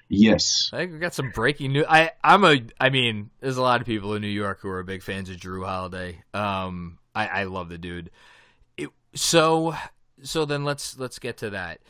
Yes. 0.09 0.71
I 0.73 0.79
think 0.79 0.93
we 0.93 0.99
got 0.99 1.15
some 1.15 1.31
breaking 1.31 1.73
news. 1.73 1.87
I 1.89 2.11
I'm 2.23 2.45
a 2.45 2.61
I 2.79 2.91
mean, 2.91 3.31
there's 3.41 3.57
a 3.57 3.63
lot 3.63 3.81
of 3.81 3.87
people 3.87 4.15
in 4.15 4.23
New 4.23 4.29
York 4.29 4.61
who 4.61 4.69
are 4.69 4.83
big 4.83 5.03
fans 5.03 5.31
of 5.31 5.37
Jrue 5.37 5.65
Holiday. 5.65 6.23
Um, 6.35 6.99
I 7.15 7.27
I 7.27 7.45
love 7.45 7.69
the 7.69 7.79
dude. 7.79 8.11
It, 8.77 8.91
so 9.15 9.75
so 10.23 10.45
then 10.45 10.65
let's 10.65 10.99
let's 10.99 11.19
get 11.19 11.39
to 11.39 11.51
that. 11.51 11.81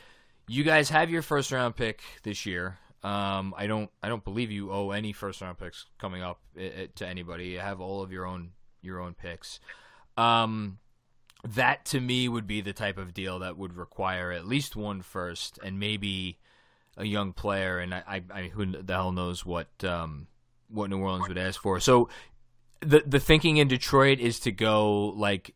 You 0.47 0.63
guys 0.63 0.89
have 0.89 1.09
your 1.09 1.21
first 1.21 1.51
round 1.51 1.75
pick 1.75 2.01
this 2.23 2.45
year. 2.45 2.77
Um, 3.03 3.53
I 3.57 3.67
don't 3.67 3.89
I 4.01 4.07
don't 4.07 4.23
believe 4.23 4.51
you 4.51 4.71
owe 4.71 4.91
any 4.91 5.11
first 5.11 5.41
round 5.41 5.57
picks 5.57 5.85
coming 5.99 6.21
up 6.21 6.39
it, 6.55 6.61
eh, 6.61 6.63
it, 6.65 6.83
eh, 6.83 6.87
to 6.95 7.07
anybody. 7.07 7.47
You 7.47 7.59
have 7.59 7.81
all 7.81 8.01
of 8.01 8.11
your 8.13 8.25
own 8.25 8.51
your 8.81 9.01
own 9.01 9.13
picks. 9.13 9.59
Um, 10.15 10.79
that 11.43 11.85
to 11.85 11.99
me 11.99 12.29
would 12.29 12.47
be 12.47 12.61
the 12.61 12.73
type 12.73 12.97
of 12.97 13.13
deal 13.13 13.39
that 13.39 13.57
would 13.57 13.75
require 13.75 14.31
at 14.31 14.47
least 14.47 14.75
one 14.75 15.01
first 15.01 15.59
and 15.63 15.79
maybe 15.79 16.37
a 16.97 17.05
young 17.05 17.33
player. 17.33 17.79
And 17.79 17.93
I, 17.93 18.03
I, 18.07 18.23
I 18.33 18.41
who 18.47 18.65
the 18.65 18.93
hell 18.93 19.11
knows 19.11 19.45
what 19.45 19.67
um, 19.83 20.27
what 20.69 20.89
New 20.89 20.99
Orleans 20.99 21.27
would 21.27 21.37
ask 21.37 21.61
for. 21.61 21.79
So 21.79 22.09
the 22.81 23.03
the 23.05 23.19
thinking 23.19 23.57
in 23.57 23.67
Detroit 23.67 24.19
is 24.19 24.39
to 24.41 24.51
go 24.51 25.07
like 25.09 25.53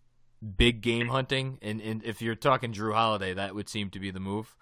big 0.57 0.81
game 0.81 1.07
hunting, 1.07 1.57
and, 1.61 1.81
and 1.81 2.03
if 2.03 2.21
you're 2.21 2.35
talking 2.35 2.73
Jrue 2.73 2.93
Holiday, 2.93 3.33
that 3.33 3.55
would 3.55 3.69
seem 3.69 3.89
to 3.91 3.99
be 3.99 4.11
the 4.11 4.19
move. 4.19 4.55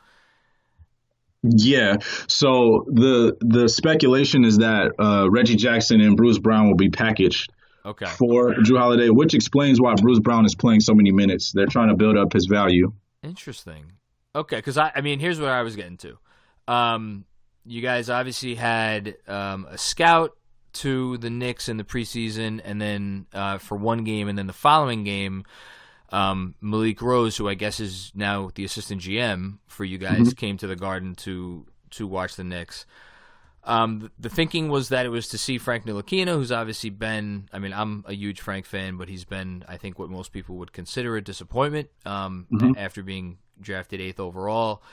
Yeah. 1.44 1.98
So 2.28 2.86
the 2.88 3.36
the 3.40 3.68
speculation 3.68 4.46
is 4.46 4.58
that 4.58 4.92
uh, 5.00 5.30
Reggie 5.30 5.56
Jackson 5.56 6.02
and 6.02 6.16
Bruce 6.18 6.40
Brown 6.40 6.68
will 6.68 6.76
be 6.76 6.90
packaged 6.90 7.52
okay. 7.86 8.06
for 8.06 8.56
Jrue 8.56 8.78
Holiday, 8.78 9.10
which 9.10 9.34
explains 9.34 9.80
why 9.80 9.93
Bruce 9.95 10.19
Brown 10.19 10.45
is 10.45 10.56
playing 10.56 10.82
so 10.82 10.93
many 10.93 11.12
minutes. 11.12 11.52
They're 11.52 11.67
trying 11.67 11.89
to 11.89 11.95
build 11.95 12.17
up 12.17 12.34
his 12.34 12.45
value. 12.45 12.91
Interesting. 13.24 13.93
Okay, 14.36 14.58
because 14.58 14.78
I, 14.78 14.91
I 14.95 15.02
mean, 15.02 15.19
here's 15.19 15.39
what 15.39 15.50
I 15.50 15.62
was 15.62 15.76
getting 15.76 15.98
to. 15.98 16.17
Um, 16.67 17.26
you 17.65 17.82
guys 17.82 18.10
obviously 18.10 18.56
had 18.56 19.15
um, 19.28 19.67
a 19.69 19.78
scout 19.78 20.36
to 20.74 21.17
the 21.17 21.30
Knicks 21.30 21.69
in 21.69 21.78
the 21.78 21.84
preseason, 21.84 22.62
and 22.63 22.82
then 22.82 23.28
uh, 23.34 23.58
for 23.60 23.78
one 23.78 24.04
game, 24.04 24.28
and 24.28 24.38
then 24.38 24.48
the 24.48 24.54
following 24.54 25.04
game, 25.04 25.45
um, 26.10 26.56
Malik 26.62 27.02
Rose, 27.02 27.38
who 27.38 27.48
I 27.48 27.54
guess 27.54 27.80
is 27.80 28.12
now 28.13 28.52
the 28.56 28.65
assistant 28.65 29.02
GM 29.02 29.60
for 29.67 29.86
you 29.86 29.98
guys, 29.98 30.19
mm-hmm. 30.19 30.30
came 30.32 30.58
to 30.58 30.67
the 30.67 30.76
Garden 30.76 31.15
to 31.15 31.65
to 31.91 32.06
watch 32.06 32.36
the 32.36 32.43
Knicks. 32.43 32.86
Um, 33.65 34.12
the, 34.19 34.30
thinking 34.30 34.69
was 34.69 34.89
that 34.89 35.08
it 35.08 35.10
was 35.10 35.28
to 35.30 35.39
see 35.39 35.58
Frank 35.58 35.86
Ntilikina, 35.86 36.30
who's 36.30 36.51
obviously 36.51 36.91
been, 36.91 37.49
I 37.51 37.58
mean, 37.58 37.73
I'm 37.73 38.06
a 38.08 38.13
huge 38.13 38.39
Frank 38.39 38.65
fan, 38.65 38.97
but 38.97 39.10
he's 39.10 39.25
been, 39.25 39.65
I 39.67 39.78
think, 39.78 39.97
what 39.97 40.10
most 40.10 40.32
people 40.32 40.58
would 40.58 40.71
consider 40.71 41.17
a 41.17 41.21
disappointment 41.21 41.89
um, 42.06 42.45
mm-hmm. 42.51 42.73
after 42.78 43.01
being 43.01 43.39
drafted 43.60 44.01
eighth 44.01 44.19
overall. 44.19 44.84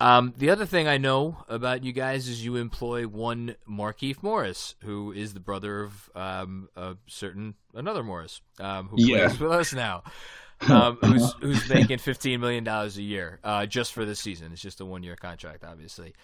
Um, 0.00 0.32
the 0.36 0.50
other 0.50 0.64
thing 0.64 0.88
I 0.88 0.96
know 0.96 1.44
about 1.46 1.84
you 1.84 1.92
guys 1.92 2.26
is 2.26 2.42
you 2.42 2.56
employ 2.56 3.06
one 3.06 3.56
Markieff 3.68 4.22
Morris, 4.22 4.74
who 4.82 5.12
is 5.12 5.34
the 5.34 5.40
brother 5.40 5.82
of 5.82 6.10
um, 6.14 6.70
a 6.74 6.96
certain 7.06 7.54
another 7.74 8.02
Morris, 8.02 8.40
um, 8.58 8.88
who 8.88 8.96
yeah. 8.98 9.26
plays 9.26 9.38
with 9.38 9.52
us 9.52 9.74
now, 9.74 10.02
um, 10.70 10.96
who's 11.02 11.32
who's 11.42 11.68
making 11.68 11.98
fifteen 11.98 12.40
million 12.40 12.64
dollars 12.64 12.96
a 12.96 13.02
year 13.02 13.40
uh, 13.44 13.66
just 13.66 13.92
for 13.92 14.06
this 14.06 14.18
season. 14.18 14.52
It's 14.52 14.62
just 14.62 14.80
a 14.80 14.86
one 14.86 15.02
year 15.02 15.16
contract, 15.16 15.64
obviously. 15.64 16.14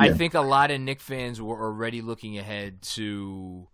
I 0.00 0.12
think 0.12 0.34
a 0.34 0.40
lot 0.40 0.70
of 0.70 0.80
Knick 0.80 1.00
fans 1.00 1.40
were 1.40 1.60
already 1.60 2.02
looking 2.02 2.38
ahead 2.38 2.82
to, 2.82 3.68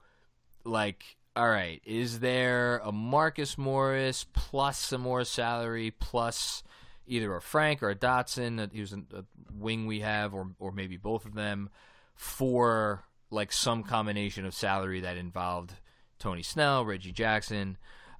like, 0.65 1.17
all 1.35 1.49
right, 1.49 1.81
is 1.85 2.21
there 2.21 2.79
a 2.85 2.93
Marcus 2.93 3.57
Morris 3.59 4.27
plus 4.33 4.79
some 4.79 5.03
more 5.03 5.25
salary 5.25 5.91
plus 5.91 6.63
either 7.07 7.35
a 7.37 7.41
Frank 7.41 7.83
or 7.83 7.91
a 7.91 7.95
Dotson, 7.95 8.73
who's 8.73 8.93
a, 8.93 9.03
a 9.15 9.25
wing 9.53 9.87
we 9.87 10.01
have, 10.01 10.35
or 10.35 10.51
or 10.59 10.73
maybe 10.73 10.97
both 10.97 11.25
of 11.25 11.35
them, 11.35 11.71
for 12.15 13.05
like 13.31 13.53
some 13.53 13.83
combination 13.83 14.45
of 14.47 14.55
salary 14.55 15.01
that 15.01 15.17
involved 15.17 15.73
Tony 16.19 16.43
Snell, 16.43 16.85
Reggie 16.85 17.13
Jackson. 17.13 17.77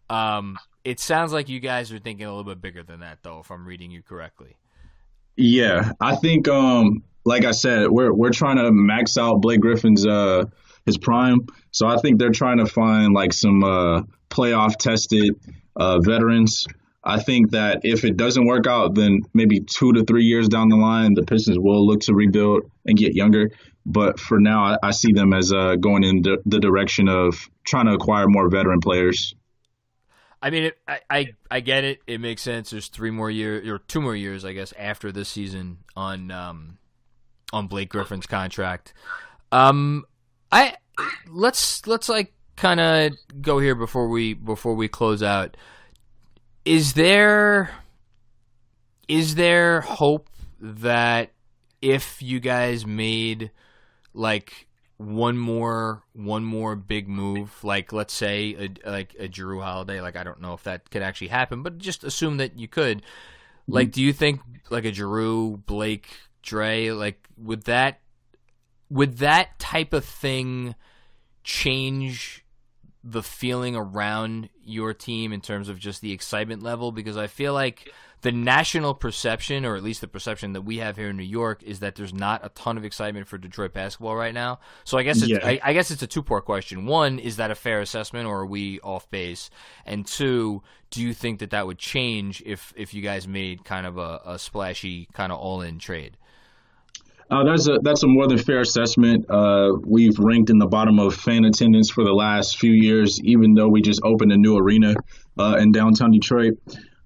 Um, 0.09 0.59
it 0.85 1.01
sounds 1.01 1.33
like 1.33 1.49
you 1.49 1.59
guys 1.59 1.91
are 1.93 1.99
thinking 1.99 2.27
a 2.27 2.31
little 2.31 2.45
bit 2.45 2.61
bigger 2.61 2.83
than 2.83 3.01
that, 3.01 3.19
though, 3.23 3.41
if 3.41 3.51
I'm 3.51 3.67
reading 3.67 3.91
you 3.91 4.03
correctly. 4.03 4.57
Yeah, 5.37 5.93
I 6.01 6.17
think, 6.17 6.49
um, 6.49 7.03
like 7.27 7.45
I 7.45 7.51
said, 7.51 7.91
we're 7.91 8.13
we're 8.13 8.31
trying 8.31 8.57
to 8.57 8.71
max 8.73 9.19
out 9.19 9.43
Blake 9.43 9.61
Griffin's 9.61 10.07
uh 10.07 10.45
his 10.87 10.97
prime, 10.97 11.41
so 11.73 11.87
I 11.87 11.99
think 11.99 12.19
they're 12.19 12.31
trying 12.31 12.59
to 12.59 12.67
find 12.67 13.13
like 13.13 13.35
some 13.35 13.63
uh 13.63 14.03
playoff 14.31 14.77
tested 14.77 15.35
uh 15.77 15.99
veterans 16.01 16.67
I 17.07 17.21
think 17.21 17.53
that 17.53 17.83
if 17.85 18.05
it 18.05 18.17
doesn't 18.17 18.47
work 18.47 18.67
out, 18.67 18.97
then 18.97 19.21
maybe 19.33 19.61
two 19.61 19.93
to 19.93 20.03
three 20.03 20.25
years 20.25 20.49
down 20.49 20.69
the 20.69 20.77
line, 20.77 21.15
the 21.15 21.23
Pistons 21.23 21.57
will 21.57 21.87
look 21.87 22.01
to 22.01 22.15
rebuild 22.15 22.69
and 22.85 22.99
get 22.99 23.15
younger. 23.15 23.53
But 23.87 24.19
for 24.19 24.41
now, 24.41 24.65
I, 24.65 24.89
I 24.89 24.91
see 24.91 25.13
them 25.13 25.33
as 25.33 25.53
uh, 25.53 25.77
going 25.77 26.03
in 26.03 26.23
the, 26.23 26.39
the, 26.45 26.59
direction 26.59 27.09
of 27.09 27.49
trying 27.65 27.87
to 27.87 27.93
acquire 27.93 28.27
more 28.27 28.49
veteran 28.51 28.81
players. 28.81 29.37
I 30.43 30.51
mean, 30.51 30.65
it, 30.65 30.79
I, 30.89 31.01
I 31.09 31.27
I 31.49 31.61
get 31.61 31.85
it. 31.85 32.01
It 32.09 32.21
makes 32.21 32.43
sense. 32.43 32.71
There's 32.71 32.89
three 32.89 33.13
more 33.13 33.31
years 33.31 33.69
or 33.69 33.79
two 33.79 34.01
more 34.01 34.17
years, 34.17 34.45
I 34.45 34.53
guess, 34.53 34.75
after 34.77 35.13
this 35.13 35.29
season 35.29 35.79
on 35.95 36.33
um, 36.33 36.79
on 37.53 37.67
Blake 37.67 37.89
Griffin's 37.89 38.27
contract. 38.27 38.93
Um, 39.53 40.05
I 40.51 40.77
let's 41.29 41.87
let's 41.87 42.09
like 42.09 42.33
kind 42.57 42.81
of 42.81 43.13
go 43.41 43.59
here 43.59 43.75
before 43.75 44.09
we 44.09 44.35
before 44.35 44.75
we 44.75 44.89
close 44.89 45.23
out. 45.23 45.57
Is 46.65 46.95
there 46.95 47.71
is 49.09 49.35
there 49.37 49.83
hope 49.83 50.29
that 50.61 51.31
if 51.81 52.21
you 52.23 52.41
guys 52.41 52.87
made 52.87 53.51
like 54.15 54.67
one 54.97 55.37
more 55.37 56.03
one 56.15 56.43
more 56.43 56.75
big 56.75 57.07
move 57.07 57.63
like 57.63 57.93
let's 57.93 58.15
say 58.15 58.57
a, 58.59 58.91
like 58.91 59.15
a 59.19 59.29
Jrue 59.29 59.63
Holiday 59.63 60.01
like 60.01 60.17
I 60.17 60.25
don't 60.25 60.41
know 60.41 60.55
if 60.55 60.63
that 60.65 60.91
could 60.91 61.03
actually 61.03 61.29
happen 61.29 61.63
but 61.63 61.79
just 61.79 62.03
assume 62.03 62.39
that 62.39 62.59
you 62.59 62.67
could. 62.69 63.03
Like 63.69 63.91
do 63.91 64.01
you 64.03 64.13
think 64.13 64.41
like 64.71 64.85
a 64.85 64.93
Jrue 64.93 65.65
Blake 65.67 66.09
Dre 66.47 66.91
like 66.91 67.29
would 67.37 67.65
that 67.65 68.01
would 68.89 69.19
that 69.19 69.59
type 69.59 69.93
of 69.93 70.05
thing 70.05 70.75
change 71.43 72.45
the 73.05 73.23
feeling 73.23 73.77
around 73.77 74.49
your 74.65 74.95
team 74.95 75.33
in 75.33 75.41
terms 75.41 75.69
of 75.69 75.79
just 75.79 76.01
the 76.01 76.13
excitement 76.13 76.63
level 76.63 76.91
because 76.91 77.17
I 77.17 77.27
feel 77.27 77.53
like 77.53 77.93
the 78.23 78.33
national 78.33 78.95
perception, 78.95 79.65
or 79.65 79.77
at 79.77 79.85
least 79.85 80.01
the 80.01 80.09
perception 80.09 80.55
that 80.55 80.63
we 80.63 80.79
have 80.79 80.97
here 80.97 81.11
in 81.11 81.17
New 81.17 81.23
York, 81.23 81.63
is 81.63 81.81
that 81.81 81.95
there's 81.95 82.15
not 82.15 82.45
a 82.45 82.49
ton 82.49 82.77
of 82.77 82.85
excitement 82.85 83.29
for 83.29 83.39
Detroit 83.39 83.73
basketball 83.73 84.17
right 84.17 84.35
now. 84.35 84.59
So 84.85 84.99
I 84.99 85.03
guess 85.03 85.19
it's, 85.19 85.29
yeah. 85.29 85.39
I, 85.43 85.61
I, 85.63 85.73
guess 85.73 85.91
it's 85.91 86.03
a 86.03 86.07
two 86.07 86.23
part 86.23 86.45
question. 86.45 86.87
One, 86.87 87.19
is 87.21 87.37
that 87.37 87.51
a 87.51 87.55
fair 87.55 87.81
assessment, 87.81 88.27
or 88.27 88.41
are 88.41 88.47
we 88.47 88.81
off 88.81 89.09
base? 89.11 89.51
And 89.85 90.07
two, 90.07 90.63
do 90.91 91.03
you 91.03 91.15
think 91.15 91.41
that 91.41 91.51
that 91.51 91.67
would 91.67 91.79
change 91.79 92.43
if 92.45 92.73
if 92.77 92.95
you 92.95 93.03
guys 93.03 93.29
made 93.29 93.65
kind 93.65 93.87
of 93.87 93.99
a, 93.99 94.21
a 94.25 94.39
splashy 94.39 95.09
kind 95.13 95.31
of 95.31 95.39
all 95.39 95.61
in 95.61 95.79
trade? 95.79 96.17
Uh, 97.29 97.43
that's 97.45 97.67
a 97.67 97.79
that's 97.83 98.05
a 98.05 98.07
more 98.07 98.29
than 98.29 98.39
fair 98.39 98.61
assessment. 98.61 99.29
Uh, 99.29 99.73
we've 99.85 100.19
ranked 100.19 100.49
in 100.49 100.59
the 100.59 100.67
bottom 100.67 101.01
of 101.01 101.15
fan 101.15 101.45
attendance 101.45 101.91
for 101.91 102.05
the 102.05 102.13
last 102.13 102.59
few 102.59 102.71
years, 102.71 103.21
even 103.23 103.55
though 103.55 103.69
we 103.69 103.83
just 103.83 104.01
opened 104.05 104.31
a 104.31 104.37
new 104.37 104.57
arena 104.57 104.95
uh, 105.39 105.57
in 105.59 105.73
downtown 105.73 106.13
Detroit. 106.13 106.55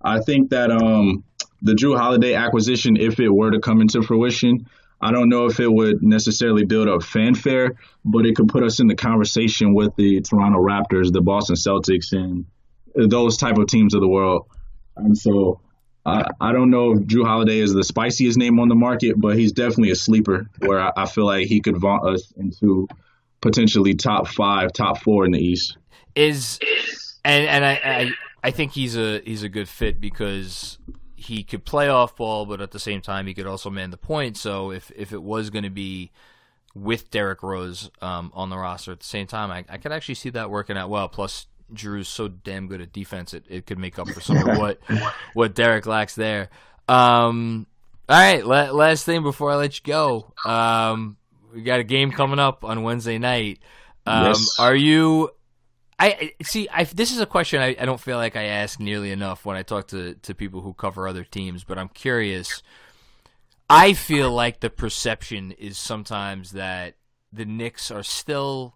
I 0.02 0.20
think 0.20 0.50
that 0.50 0.70
um, 0.70 1.24
the 1.62 1.72
Jrue 1.72 1.96
Holiday 1.96 2.34
acquisition, 2.34 2.96
if 2.96 3.18
it 3.18 3.30
were 3.30 3.50
to 3.50 3.60
come 3.60 3.80
into 3.80 4.02
fruition, 4.02 4.66
I 5.00 5.10
don't 5.12 5.30
know 5.30 5.46
if 5.46 5.58
it 5.58 5.72
would 5.72 6.02
necessarily 6.02 6.64
build 6.64 6.88
up 6.88 7.02
fanfare, 7.02 7.76
but 8.04 8.26
it 8.26 8.36
could 8.36 8.48
put 8.48 8.62
us 8.62 8.80
in 8.80 8.86
the 8.86 8.94
conversation 8.94 9.72
with 9.74 9.96
the 9.96 10.20
Toronto 10.20 10.58
Raptors, 10.58 11.10
the 11.12 11.22
Boston 11.22 11.56
Celtics, 11.56 12.12
and 12.12 12.44
those 12.94 13.38
type 13.38 13.56
of 13.56 13.66
teams 13.68 13.94
of 13.94 14.02
the 14.02 14.08
world. 14.08 14.46
And 14.96 15.16
so 15.16 15.60
I, 16.10 16.30
I 16.40 16.52
don't 16.52 16.70
know 16.70 16.92
if 16.92 17.00
Jrue 17.00 17.24
Holiday 17.24 17.58
is 17.58 17.72
the 17.72 17.84
spiciest 17.84 18.36
name 18.36 18.58
on 18.58 18.68
the 18.68 18.74
market, 18.74 19.20
but 19.20 19.36
he's 19.36 19.52
definitely 19.52 19.90
a 19.90 19.96
sleeper 19.96 20.48
where 20.58 20.80
I, 20.80 20.92
I 20.96 21.06
feel 21.06 21.26
like 21.26 21.46
he 21.46 21.60
could 21.60 21.76
vaunt 21.76 22.06
us 22.06 22.32
into 22.36 22.88
potentially 23.40 23.94
top 23.94 24.28
five, 24.28 24.72
top 24.72 24.98
four 25.02 25.24
in 25.24 25.32
the 25.32 25.40
East. 25.40 25.76
Is 26.14 26.58
and 27.24 27.46
and 27.46 27.64
I, 27.64 27.80
I 27.84 28.10
I 28.42 28.50
think 28.50 28.72
he's 28.72 28.96
a 28.96 29.20
he's 29.20 29.42
a 29.42 29.48
good 29.48 29.68
fit 29.68 30.00
because 30.00 30.78
he 31.16 31.44
could 31.44 31.64
play 31.64 31.88
off 31.88 32.16
ball, 32.16 32.46
but 32.46 32.60
at 32.60 32.70
the 32.70 32.78
same 32.78 33.00
time 33.00 33.26
he 33.26 33.34
could 33.34 33.46
also 33.46 33.70
man 33.70 33.90
the 33.90 33.96
point. 33.96 34.36
So 34.36 34.72
if 34.72 34.90
if 34.96 35.12
it 35.12 35.22
was 35.22 35.50
going 35.50 35.64
to 35.64 35.70
be 35.70 36.10
with 36.74 37.10
Derrick 37.10 37.42
Rose 37.42 37.90
um, 38.00 38.30
on 38.34 38.50
the 38.50 38.56
roster 38.56 38.92
at 38.92 39.00
the 39.00 39.06
same 39.06 39.26
time, 39.26 39.50
I, 39.50 39.64
I 39.68 39.78
could 39.78 39.92
actually 39.92 40.14
see 40.14 40.30
that 40.30 40.50
working 40.50 40.76
out 40.76 40.88
well. 40.88 41.08
Plus, 41.08 41.46
Jrue's 41.74 42.08
so 42.08 42.28
damn 42.28 42.66
good 42.68 42.80
at 42.80 42.92
defense, 42.92 43.34
it, 43.34 43.44
it 43.48 43.66
could 43.66 43.78
make 43.78 43.98
up 43.98 44.08
for 44.08 44.20
some 44.20 44.36
of 44.36 44.58
what 44.58 44.80
what 45.34 45.54
Derrick 45.54 45.86
lacks 45.86 46.14
there. 46.14 46.50
Um, 46.88 47.66
all 48.08 48.16
right, 48.16 48.44
la- 48.44 48.72
last 48.72 49.04
thing 49.04 49.22
before 49.22 49.50
I 49.52 49.56
let 49.56 49.76
you 49.78 49.82
go, 49.84 50.32
um, 50.44 51.16
we 51.54 51.62
got 51.62 51.80
a 51.80 51.84
game 51.84 52.10
coming 52.10 52.38
up 52.38 52.64
on 52.64 52.82
Wednesday 52.82 53.18
night. 53.18 53.60
Um, 54.06 54.26
Yes. 54.26 54.56
Are 54.58 54.74
you? 54.74 55.30
I 55.98 56.32
see. 56.42 56.66
I, 56.72 56.84
this 56.84 57.12
is 57.12 57.20
a 57.20 57.26
question 57.26 57.60
I, 57.60 57.76
I 57.78 57.84
don't 57.84 58.00
feel 58.00 58.16
like 58.16 58.34
I 58.34 58.44
ask 58.44 58.80
nearly 58.80 59.12
enough 59.12 59.44
when 59.44 59.56
I 59.56 59.62
talk 59.62 59.88
to, 59.88 60.14
to 60.14 60.34
people 60.34 60.62
who 60.62 60.72
cover 60.72 61.06
other 61.06 61.24
teams, 61.24 61.62
but 61.62 61.76
I'm 61.78 61.88
curious. 61.90 62.62
I 63.68 63.92
feel 63.92 64.32
like 64.32 64.60
the 64.60 64.70
perception 64.70 65.52
is 65.52 65.78
sometimes 65.78 66.52
that 66.52 66.94
the 67.32 67.44
Knicks 67.44 67.90
are 67.90 68.02
still, 68.02 68.74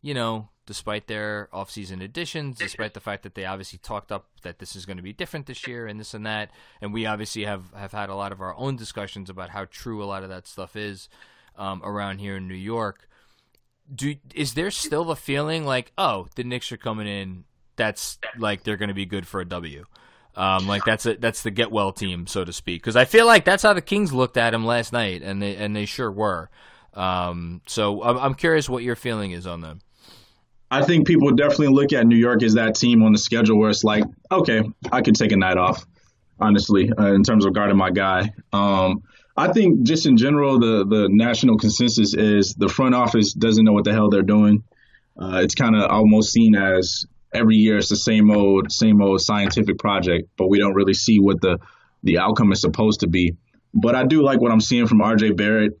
you 0.00 0.14
know, 0.14 0.48
despite 0.66 1.06
their 1.06 1.48
offseason 1.52 2.02
additions, 2.02 2.58
despite 2.58 2.94
the 2.94 3.00
fact 3.00 3.22
that 3.24 3.34
they 3.34 3.44
obviously 3.44 3.78
talked 3.78 4.12
up 4.12 4.26
that 4.42 4.58
this 4.58 4.76
is 4.76 4.86
going 4.86 4.96
to 4.96 5.02
be 5.02 5.12
different 5.12 5.46
this 5.46 5.66
year 5.66 5.86
and 5.86 5.98
this 5.98 6.14
and 6.14 6.24
that, 6.24 6.50
and 6.80 6.92
we 6.92 7.06
obviously 7.06 7.44
have, 7.44 7.72
have 7.74 7.92
had 7.92 8.08
a 8.08 8.14
lot 8.14 8.32
of 8.32 8.40
our 8.40 8.56
own 8.56 8.76
discussions 8.76 9.28
about 9.28 9.50
how 9.50 9.64
true 9.64 10.02
a 10.02 10.06
lot 10.06 10.22
of 10.22 10.28
that 10.28 10.46
stuff 10.46 10.76
is 10.76 11.08
um, 11.56 11.82
around 11.84 12.18
here 12.18 12.36
in 12.36 12.48
New 12.48 12.54
York. 12.54 13.08
Do 13.92 14.14
is 14.34 14.54
there 14.54 14.70
still 14.70 15.04
the 15.04 15.16
feeling 15.16 15.64
like, 15.64 15.92
oh, 15.98 16.28
the 16.36 16.44
Knicks 16.44 16.70
are 16.70 16.76
coming 16.76 17.06
in? 17.06 17.44
That's 17.76 18.18
like 18.38 18.62
they're 18.62 18.76
going 18.76 18.88
to 18.88 18.94
be 18.94 19.06
good 19.06 19.26
for 19.26 19.40
a 19.40 19.44
W. 19.44 19.84
Um, 20.34 20.66
like 20.66 20.84
that's 20.84 21.04
a, 21.04 21.14
that's 21.14 21.42
the 21.42 21.50
get 21.50 21.70
well 21.70 21.92
team, 21.92 22.26
so 22.26 22.44
to 22.44 22.52
speak. 22.52 22.80
Because 22.80 22.96
I 22.96 23.04
feel 23.04 23.26
like 23.26 23.44
that's 23.44 23.62
how 23.62 23.72
the 23.74 23.82
Kings 23.82 24.12
looked 24.12 24.36
at 24.36 24.54
him 24.54 24.64
last 24.64 24.92
night, 24.92 25.22
and 25.22 25.42
they 25.42 25.56
and 25.56 25.74
they 25.74 25.84
sure 25.84 26.10
were. 26.10 26.48
Um, 26.94 27.60
so 27.66 28.02
I'm, 28.02 28.18
I'm 28.18 28.34
curious 28.34 28.68
what 28.68 28.82
your 28.82 28.96
feeling 28.96 29.32
is 29.32 29.46
on 29.46 29.60
them. 29.60 29.80
I 30.72 30.82
think 30.82 31.06
people 31.06 31.30
definitely 31.32 31.68
look 31.68 31.92
at 31.92 32.06
New 32.06 32.16
York 32.16 32.42
as 32.42 32.54
that 32.54 32.74
team 32.76 33.02
on 33.02 33.12
the 33.12 33.18
schedule 33.18 33.58
where 33.58 33.68
it's 33.68 33.84
like, 33.84 34.04
okay, 34.30 34.62
I 34.90 35.02
could 35.02 35.14
take 35.14 35.30
a 35.32 35.36
night 35.36 35.58
off, 35.58 35.84
honestly, 36.40 36.90
uh, 36.98 37.12
in 37.12 37.24
terms 37.24 37.44
of 37.44 37.52
guarding 37.52 37.76
my 37.76 37.90
guy. 37.90 38.32
Um, 38.54 39.02
I 39.36 39.52
think 39.52 39.82
just 39.82 40.06
in 40.06 40.16
general, 40.16 40.58
the 40.58 40.86
the 40.86 41.08
national 41.10 41.58
consensus 41.58 42.14
is 42.14 42.54
the 42.54 42.70
front 42.70 42.94
office 42.94 43.34
doesn't 43.34 43.66
know 43.66 43.74
what 43.74 43.84
the 43.84 43.92
hell 43.92 44.08
they're 44.08 44.22
doing. 44.22 44.64
Uh, 45.20 45.40
it's 45.44 45.54
kind 45.54 45.76
of 45.76 45.90
almost 45.90 46.32
seen 46.32 46.54
as 46.54 47.04
every 47.34 47.56
year 47.56 47.76
it's 47.76 47.90
the 47.90 47.96
same 47.96 48.30
old 48.30 48.72
same 48.72 49.02
old 49.02 49.20
scientific 49.20 49.76
project, 49.76 50.30
but 50.38 50.48
we 50.48 50.58
don't 50.58 50.74
really 50.74 50.94
see 50.94 51.18
what 51.18 51.42
the 51.42 51.58
the 52.02 52.18
outcome 52.18 52.50
is 52.50 52.62
supposed 52.62 53.00
to 53.00 53.08
be. 53.08 53.36
But 53.74 53.94
I 53.94 54.04
do 54.04 54.22
like 54.22 54.40
what 54.40 54.50
I'm 54.50 54.60
seeing 54.60 54.86
from 54.86 55.00
RJ 55.00 55.36
Barrett. 55.36 55.78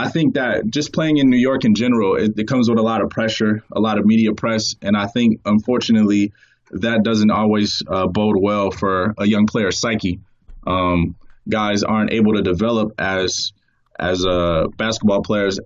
I 0.00 0.08
think 0.08 0.34
that 0.34 0.66
just 0.70 0.94
playing 0.94 1.18
in 1.18 1.28
New 1.28 1.36
York 1.36 1.64
in 1.64 1.74
general, 1.74 2.16
it, 2.16 2.32
it 2.38 2.48
comes 2.48 2.70
with 2.70 2.78
a 2.78 2.82
lot 2.82 3.02
of 3.02 3.10
pressure, 3.10 3.62
a 3.70 3.80
lot 3.80 3.98
of 3.98 4.06
media 4.06 4.32
press, 4.32 4.74
and 4.80 4.96
I 4.96 5.06
think 5.06 5.40
unfortunately 5.44 6.32
that 6.70 7.02
doesn't 7.02 7.30
always 7.30 7.82
uh, 7.86 8.06
bode 8.06 8.36
well 8.40 8.70
for 8.70 9.14
a 9.18 9.26
young 9.26 9.46
player's 9.46 9.78
psyche. 9.78 10.20
Um, 10.66 11.16
guys 11.48 11.82
aren't 11.82 12.12
able 12.12 12.34
to 12.34 12.42
develop 12.42 12.92
as 12.98 13.52
as 13.98 14.24
uh, 14.24 14.68
basketball 14.78 15.20
players 15.20 15.60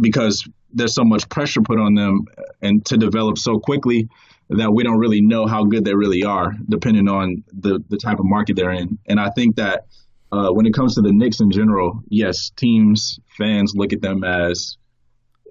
because 0.00 0.48
there's 0.72 0.94
so 0.94 1.04
much 1.04 1.28
pressure 1.28 1.60
put 1.60 1.78
on 1.78 1.94
them 1.94 2.24
and 2.60 2.84
to 2.86 2.96
develop 2.96 3.38
so 3.38 3.60
quickly 3.60 4.08
that 4.50 4.72
we 4.72 4.82
don't 4.82 4.98
really 4.98 5.20
know 5.20 5.46
how 5.46 5.64
good 5.64 5.84
they 5.84 5.94
really 5.94 6.24
are, 6.24 6.52
depending 6.68 7.08
on 7.08 7.44
the 7.52 7.78
the 7.88 7.96
type 7.96 8.18
of 8.18 8.24
market 8.24 8.56
they're 8.56 8.72
in. 8.72 8.98
And 9.06 9.20
I 9.20 9.30
think 9.30 9.56
that 9.56 9.84
uh, 10.30 10.50
when 10.50 10.66
it 10.66 10.74
comes 10.74 10.94
to 10.94 11.02
the 11.02 11.12
Knicks 11.12 11.40
in 11.40 11.50
general, 11.50 12.02
yes, 12.08 12.50
teams, 12.50 13.18
fans 13.36 13.74
look 13.74 13.92
at 13.92 14.02
them 14.02 14.24
as, 14.24 14.76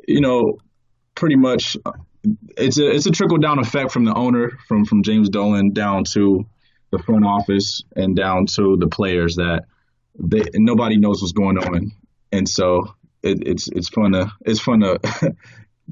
you 0.08 0.22
know, 0.22 0.58
pretty 1.16 1.36
much 1.36 1.76
it's 2.58 2.78
a 2.78 2.90
it's 2.90 3.06
a 3.06 3.12
trickle 3.12 3.38
down 3.38 3.60
effect 3.60 3.92
from 3.92 4.06
the 4.06 4.14
owner, 4.14 4.52
from 4.68 4.86
from 4.86 5.04
James 5.04 5.30
Dolan 5.30 5.74
down 5.74 6.04
to 6.14 6.46
the 6.92 7.00
front 7.00 7.26
office 7.26 7.84
and 7.96 8.16
down 8.16 8.46
to 8.56 8.78
the 8.80 8.88
players 8.88 9.36
that 9.36 9.64
they, 10.20 10.44
nobody 10.56 10.98
knows 10.98 11.22
what's 11.22 11.34
going 11.34 11.58
on, 11.58 11.92
and 12.32 12.48
so 12.48 12.96
it, 13.24 13.40
it's 13.46 13.68
it's 13.70 13.90
fun 13.90 14.14
to 14.14 14.32
it's 14.46 14.60
fun 14.60 14.82
to 14.82 15.00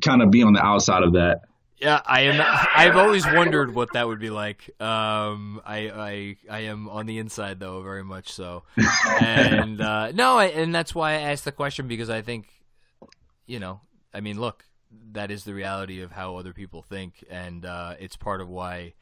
kind 0.03 0.21
of 0.21 0.31
be 0.31 0.43
on 0.43 0.53
the 0.53 0.63
outside 0.63 1.03
of 1.03 1.13
that. 1.13 1.41
Yeah, 1.77 2.01
I 2.05 2.21
am. 2.21 2.41
I've 2.75 2.95
always 2.95 3.25
wondered 3.25 3.73
what 3.73 3.93
that 3.93 4.07
would 4.07 4.19
be 4.19 4.29
like. 4.29 4.69
Um, 4.81 5.61
I, 5.65 5.89
I, 5.89 6.37
I 6.49 6.59
am 6.61 6.87
on 6.89 7.05
the 7.05 7.17
inside 7.17 7.59
though, 7.59 7.81
very 7.81 8.03
much 8.03 8.31
so. 8.31 8.63
And 9.21 9.81
uh, 9.81 10.11
no, 10.13 10.37
I, 10.37 10.45
and 10.45 10.73
that's 10.73 10.95
why 10.95 11.11
I 11.11 11.31
asked 11.31 11.45
the 11.45 11.51
question 11.51 11.87
because 11.87 12.09
I 12.09 12.21
think, 12.21 12.47
you 13.45 13.59
know, 13.59 13.81
I 14.13 14.21
mean, 14.21 14.39
look, 14.39 14.63
that 15.11 15.31
is 15.31 15.43
the 15.43 15.53
reality 15.53 16.01
of 16.01 16.11
how 16.11 16.37
other 16.37 16.53
people 16.53 16.81
think, 16.81 17.23
and 17.29 17.65
uh, 17.65 17.95
it's 17.99 18.15
part 18.15 18.41
of 18.41 18.47
why. 18.47 18.93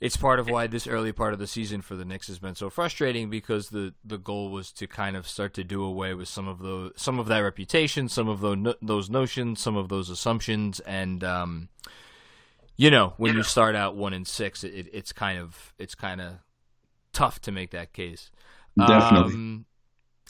It's 0.00 0.16
part 0.16 0.40
of 0.40 0.48
why 0.48 0.66
this 0.66 0.86
early 0.86 1.12
part 1.12 1.34
of 1.34 1.38
the 1.38 1.46
season 1.46 1.82
for 1.82 1.94
the 1.94 2.06
Knicks 2.06 2.28
has 2.28 2.38
been 2.38 2.54
so 2.54 2.70
frustrating 2.70 3.28
because 3.28 3.68
the, 3.68 3.92
the 4.02 4.16
goal 4.16 4.50
was 4.50 4.72
to 4.72 4.86
kind 4.86 5.14
of 5.14 5.28
start 5.28 5.52
to 5.54 5.64
do 5.64 5.84
away 5.84 6.14
with 6.14 6.28
some 6.28 6.48
of 6.48 6.58
the 6.60 6.92
some 6.96 7.18
of 7.18 7.26
that 7.26 7.40
reputation, 7.40 8.08
some 8.08 8.26
of 8.26 8.40
those 8.40 8.74
those 8.80 9.10
notions, 9.10 9.60
some 9.60 9.76
of 9.76 9.90
those 9.90 10.08
assumptions, 10.08 10.80
and 10.80 11.22
um, 11.22 11.68
you 12.76 12.90
know 12.90 13.12
when 13.18 13.36
you 13.36 13.42
start 13.42 13.76
out 13.76 13.94
one 13.94 14.14
and 14.14 14.26
six, 14.26 14.64
it, 14.64 14.88
it's 14.90 15.12
kind 15.12 15.38
of 15.38 15.74
it's 15.78 15.94
kind 15.94 16.22
of 16.22 16.34
tough 17.12 17.40
to 17.42 17.52
make 17.52 17.70
that 17.72 17.92
case. 17.92 18.30
Definitely. 18.78 19.34
Um, 19.34 19.66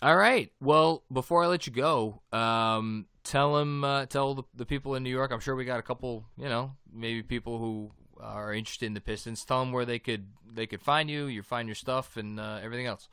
all 0.03 0.17
right. 0.17 0.51
Well, 0.61 1.05
before 1.13 1.45
I 1.45 1.47
let 1.47 1.67
you 1.67 1.73
go, 1.73 2.23
um, 2.33 3.07
tell 3.23 3.55
them, 3.57 3.85
uh, 3.85 4.07
tell 4.07 4.35
the, 4.35 4.43
the 4.55 4.67
people 4.67 4.95
in 4.95 5.03
New 5.03 5.11
York. 5.11 5.31
I'm 5.31 5.41
sure 5.41 5.55
we 5.55 5.65
got 5.65 5.79
a 5.79 5.83
couple, 5.83 6.25
you 6.39 6.49
know, 6.49 6.73
maybe 6.93 7.23
people 7.23 7.59
who 7.59 7.93
are 8.23 8.53
interested 8.53 8.87
in 8.87 8.95
the 8.95 9.01
Pistons. 9.01 9.45
Tell 9.45 9.61
them 9.61 9.73
where 9.73 9.85
they 9.85 9.99
could 9.99 10.25
they 10.53 10.67
could 10.67 10.83
find 10.83 11.11
you, 11.11 11.27
you 11.27 11.43
find 11.43 11.69
your 11.69 11.75
stuff, 11.75 12.17
and 12.17 12.39
uh, 12.39 12.59
everything 12.63 12.87
else. 12.87 13.09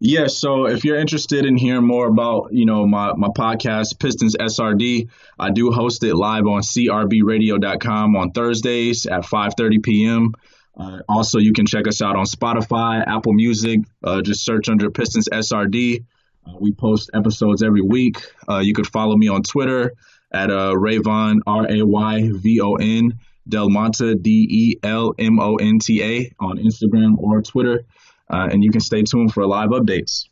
Yeah, 0.00 0.26
so 0.26 0.66
if 0.66 0.84
you're 0.84 0.98
interested 0.98 1.46
in 1.46 1.56
hearing 1.56 1.86
more 1.86 2.06
about, 2.06 2.52
you 2.52 2.66
know, 2.66 2.86
my, 2.86 3.12
my 3.14 3.28
podcast, 3.28 3.98
Pistons 3.98 4.36
SRD, 4.36 5.08
I 5.38 5.50
do 5.50 5.70
host 5.70 6.04
it 6.04 6.14
live 6.14 6.46
on 6.46 6.60
crbradio.com 6.60 8.16
on 8.16 8.30
Thursdays 8.32 9.06
at 9.06 9.22
5.30 9.22 9.82
p.m. 9.82 10.32
Uh, 10.76 10.98
also, 11.08 11.38
you 11.38 11.52
can 11.52 11.66
check 11.66 11.86
us 11.88 12.02
out 12.02 12.16
on 12.16 12.24
Spotify, 12.24 13.06
Apple 13.06 13.32
Music. 13.32 13.80
Uh, 14.02 14.22
just 14.22 14.44
search 14.44 14.68
under 14.68 14.90
Pistons 14.90 15.28
SRD. 15.30 16.04
Uh, 16.46 16.52
we 16.58 16.72
post 16.72 17.10
episodes 17.14 17.62
every 17.62 17.82
week. 17.82 18.16
Uh, 18.48 18.58
you 18.58 18.72
could 18.72 18.86
follow 18.86 19.16
me 19.16 19.28
on 19.28 19.42
Twitter 19.42 19.92
at 20.32 20.50
uh, 20.50 20.72
Rayvon, 20.74 21.40
R-A-Y-V-O-N, 21.46 23.18
Del 23.50 23.68
Monte, 23.68 24.14
D 24.14 24.46
E 24.50 24.76
L 24.82 25.12
M 25.18 25.38
O 25.38 25.56
N 25.56 25.78
T 25.78 26.02
A, 26.02 26.32
on 26.40 26.58
Instagram 26.58 27.18
or 27.18 27.42
Twitter. 27.42 27.84
Uh, 28.30 28.48
and 28.50 28.62
you 28.64 28.70
can 28.70 28.80
stay 28.80 29.02
tuned 29.02 29.34
for 29.34 29.46
live 29.46 29.70
updates. 29.70 30.28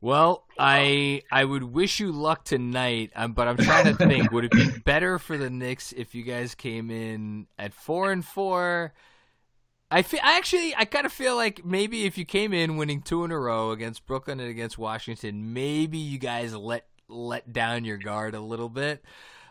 Well, 0.00 0.46
I 0.58 1.22
I 1.30 1.44
would 1.44 1.64
wish 1.64 2.00
you 2.00 2.10
luck 2.10 2.44
tonight, 2.44 3.10
um, 3.14 3.32
but 3.32 3.48
I'm 3.48 3.58
trying 3.58 3.84
to 3.84 3.94
think. 3.94 4.32
would 4.32 4.46
it 4.46 4.52
be 4.52 4.70
better 4.84 5.18
for 5.18 5.36
the 5.36 5.50
Knicks 5.50 5.92
if 5.92 6.14
you 6.14 6.22
guys 6.22 6.54
came 6.54 6.90
in 6.90 7.46
at 7.58 7.74
four 7.74 8.10
and 8.10 8.24
four? 8.24 8.94
I 9.90 10.02
feel 10.02 10.20
I 10.22 10.38
actually 10.38 10.74
I 10.74 10.86
kind 10.86 11.04
of 11.04 11.12
feel 11.12 11.36
like 11.36 11.64
maybe 11.64 12.06
if 12.06 12.16
you 12.16 12.24
came 12.24 12.54
in 12.54 12.76
winning 12.76 13.02
two 13.02 13.24
in 13.24 13.30
a 13.30 13.38
row 13.38 13.72
against 13.72 14.06
Brooklyn 14.06 14.40
and 14.40 14.48
against 14.48 14.78
Washington, 14.78 15.52
maybe 15.52 15.98
you 15.98 16.18
guys 16.18 16.54
let 16.54 16.86
let 17.08 17.52
down 17.52 17.84
your 17.84 17.98
guard 17.98 18.34
a 18.34 18.40
little 18.40 18.68
bit. 18.68 19.04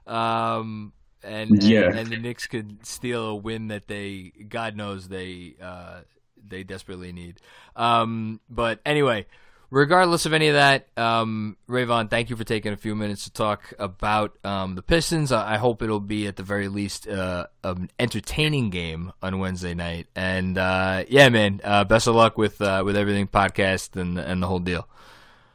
Um, 0.07 0.93
and, 1.23 1.61
Yeah. 1.63 1.85
and 1.89 1.99
and 1.99 2.07
the 2.09 2.17
Knicks 2.17 2.47
could 2.47 2.85
steal 2.85 3.27
a 3.27 3.35
win 3.35 3.67
that 3.69 3.87
they 3.87 4.31
God 4.47 4.75
knows 4.75 5.07
they 5.07 5.55
uh, 5.61 6.01
they 6.47 6.63
desperately 6.63 7.11
need. 7.11 7.37
Um, 7.75 8.39
but 8.49 8.79
anyway, 8.85 9.25
regardless 9.69 10.25
of 10.25 10.33
any 10.33 10.47
of 10.47 10.55
that, 10.55 10.87
um, 10.97 11.57
Rayvon, 11.67 12.09
thank 12.09 12.29
you 12.29 12.35
for 12.35 12.43
taking 12.43 12.73
a 12.73 12.77
few 12.77 12.95
minutes 12.95 13.25
to 13.25 13.31
talk 13.31 13.73
about 13.77 14.37
um, 14.43 14.75
the 14.75 14.81
Pistons. 14.81 15.31
I, 15.31 15.55
I 15.55 15.57
hope 15.57 15.81
it'll 15.81 15.99
be 15.99 16.27
at 16.27 16.35
the 16.37 16.43
very 16.43 16.67
least 16.67 17.07
uh, 17.07 17.47
an 17.63 17.89
entertaining 17.99 18.69
game 18.69 19.11
on 19.21 19.39
Wednesday 19.39 19.73
night. 19.73 20.07
And 20.15 20.57
uh, 20.57 21.03
yeah, 21.07 21.29
man, 21.29 21.61
uh, 21.63 21.83
best 21.83 22.07
of 22.07 22.15
luck 22.15 22.37
with 22.37 22.61
uh, 22.61 22.81
with 22.85 22.95
everything 22.97 23.27
podcast 23.27 23.95
and 23.99 24.17
and 24.17 24.41
the 24.41 24.47
whole 24.47 24.59
deal. 24.59 24.87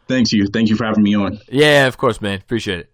Thanks 0.07 0.33
you. 0.33 0.47
Thank 0.53 0.69
you 0.69 0.77
for 0.77 0.85
having 0.85 1.03
me 1.03 1.15
on. 1.15 1.41
Yeah, 1.49 1.87
of 1.87 1.97
course, 1.97 2.21
man. 2.21 2.39
Appreciate 2.39 2.81
it. 2.81 2.91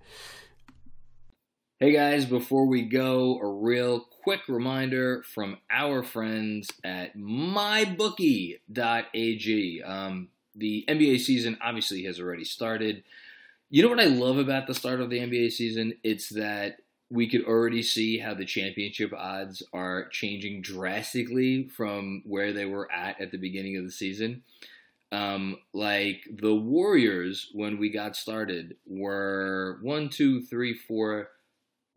Hey 1.82 1.92
guys, 1.92 2.26
before 2.26 2.66
we 2.66 2.82
go, 2.82 3.38
a 3.40 3.46
real 3.46 4.00
quick 4.00 4.42
reminder 4.48 5.22
from 5.22 5.56
our 5.70 6.02
friends 6.02 6.70
at 6.84 7.16
mybookie.ag. 7.16 8.62
Um, 9.82 10.28
the 10.54 10.84
NBA 10.86 11.20
season 11.20 11.56
obviously 11.62 12.04
has 12.04 12.20
already 12.20 12.44
started. 12.44 13.02
You 13.70 13.82
know 13.82 13.88
what 13.88 13.98
I 13.98 14.08
love 14.08 14.36
about 14.36 14.66
the 14.66 14.74
start 14.74 15.00
of 15.00 15.08
the 15.08 15.20
NBA 15.20 15.52
season? 15.52 15.94
It's 16.04 16.28
that 16.28 16.80
we 17.08 17.30
could 17.30 17.46
already 17.46 17.82
see 17.82 18.18
how 18.18 18.34
the 18.34 18.44
championship 18.44 19.14
odds 19.16 19.62
are 19.72 20.10
changing 20.10 20.60
drastically 20.60 21.68
from 21.68 22.22
where 22.26 22.52
they 22.52 22.66
were 22.66 22.92
at 22.92 23.18
at 23.22 23.30
the 23.30 23.38
beginning 23.38 23.78
of 23.78 23.84
the 23.84 23.90
season. 23.90 24.42
Um, 25.12 25.56
like 25.72 26.28
the 26.30 26.54
Warriors, 26.54 27.48
when 27.54 27.78
we 27.78 27.88
got 27.88 28.16
started, 28.16 28.76
were 28.86 29.78
one, 29.80 30.10
two, 30.10 30.42
three, 30.42 30.74
four. 30.74 31.30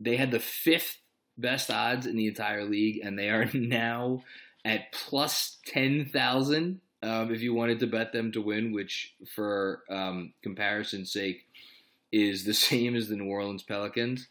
They 0.00 0.16
had 0.16 0.30
the 0.30 0.40
fifth 0.40 0.98
best 1.36 1.70
odds 1.70 2.06
in 2.06 2.16
the 2.16 2.28
entire 2.28 2.64
league, 2.64 3.00
and 3.02 3.18
they 3.18 3.30
are 3.30 3.48
now 3.54 4.22
at 4.64 4.92
plus 4.92 5.58
10,000 5.66 6.80
um, 7.02 7.30
if 7.34 7.42
you 7.42 7.52
wanted 7.52 7.80
to 7.80 7.86
bet 7.86 8.12
them 8.12 8.32
to 8.32 8.40
win, 8.40 8.72
which 8.72 9.14
for 9.34 9.82
um, 9.90 10.32
comparison's 10.42 11.12
sake 11.12 11.46
is 12.12 12.44
the 12.44 12.54
same 12.68 12.96
as 12.96 13.08
the 13.08 13.16
New 13.16 13.28
Orleans 13.28 13.62
Pelicans. 13.62 14.28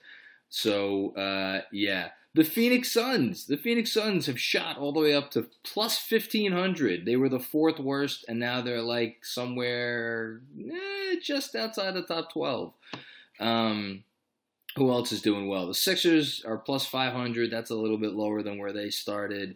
So, 0.50 1.16
uh, 1.16 1.62
yeah. 1.72 2.10
The 2.36 2.44
Phoenix 2.44 2.92
Suns. 2.92 3.46
The 3.46 3.58
Phoenix 3.58 3.92
Suns 3.92 4.26
have 4.26 4.40
shot 4.40 4.80
all 4.80 4.92
the 4.92 5.00
way 5.00 5.14
up 5.14 5.30
to 5.32 5.48
plus 5.64 6.04
1,500. 6.10 7.06
They 7.06 7.16
were 7.16 7.30
the 7.30 7.40
fourth 7.40 7.80
worst, 7.80 8.26
and 8.28 8.40
now 8.40 8.62
they're 8.62 8.82
like 8.82 9.24
somewhere 9.24 10.42
eh, 10.60 11.16
just 11.22 11.56
outside 11.56 11.94
the 11.94 12.02
top 12.02 12.34
12. 12.34 12.74
Um, 13.40 14.04
who 14.76 14.92
else 14.92 15.12
is 15.12 15.22
doing 15.22 15.48
well? 15.48 15.68
The 15.68 15.74
Sixers 15.74 16.44
are 16.46 16.58
plus 16.58 16.86
500. 16.86 17.52
That's 17.52 17.70
a 17.70 17.76
little 17.76 17.98
bit 17.98 18.14
lower 18.14 18.42
than 18.42 18.58
where 18.58 18.74
they 18.74 18.90
started. 18.90 19.56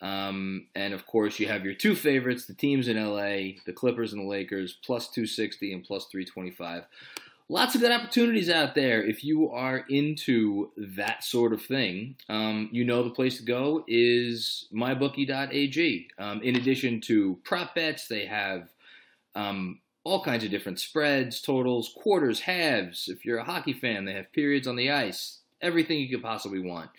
Um, 0.00 0.66
and 0.74 0.92
of 0.92 1.06
course, 1.06 1.38
you 1.38 1.48
have 1.48 1.64
your 1.64 1.74
two 1.74 1.94
favorites, 1.94 2.46
the 2.46 2.54
teams 2.54 2.88
in 2.88 3.02
LA, 3.02 3.58
the 3.64 3.72
Clippers 3.74 4.12
and 4.12 4.22
the 4.22 4.28
Lakers, 4.28 4.76
plus 4.84 5.08
260 5.08 5.72
and 5.72 5.84
plus 5.84 6.06
325. 6.06 6.84
Lots 7.48 7.76
of 7.76 7.80
good 7.80 7.92
opportunities 7.92 8.50
out 8.50 8.74
there 8.74 9.02
if 9.04 9.22
you 9.22 9.50
are 9.50 9.84
into 9.88 10.72
that 10.76 11.22
sort 11.22 11.52
of 11.52 11.62
thing. 11.62 12.16
Um, 12.28 12.68
you 12.72 12.84
know, 12.84 13.04
the 13.04 13.10
place 13.10 13.38
to 13.38 13.44
go 13.44 13.84
is 13.86 14.66
mybookie.ag. 14.74 16.08
Um, 16.18 16.42
in 16.42 16.56
addition 16.56 17.00
to 17.02 17.38
prop 17.44 17.76
bets, 17.76 18.08
they 18.08 18.26
have 18.26 18.68
um, 19.36 19.78
all 20.06 20.22
kinds 20.22 20.44
of 20.44 20.50
different 20.50 20.78
spreads, 20.78 21.40
totals, 21.40 21.92
quarters, 21.96 22.38
halves. 22.38 23.08
If 23.08 23.24
you're 23.24 23.38
a 23.38 23.44
hockey 23.44 23.72
fan, 23.72 24.04
they 24.04 24.12
have 24.12 24.32
periods 24.32 24.68
on 24.68 24.76
the 24.76 24.92
ice, 24.92 25.40
everything 25.60 25.98
you 25.98 26.08
could 26.08 26.22
possibly 26.22 26.60
want. 26.60 26.90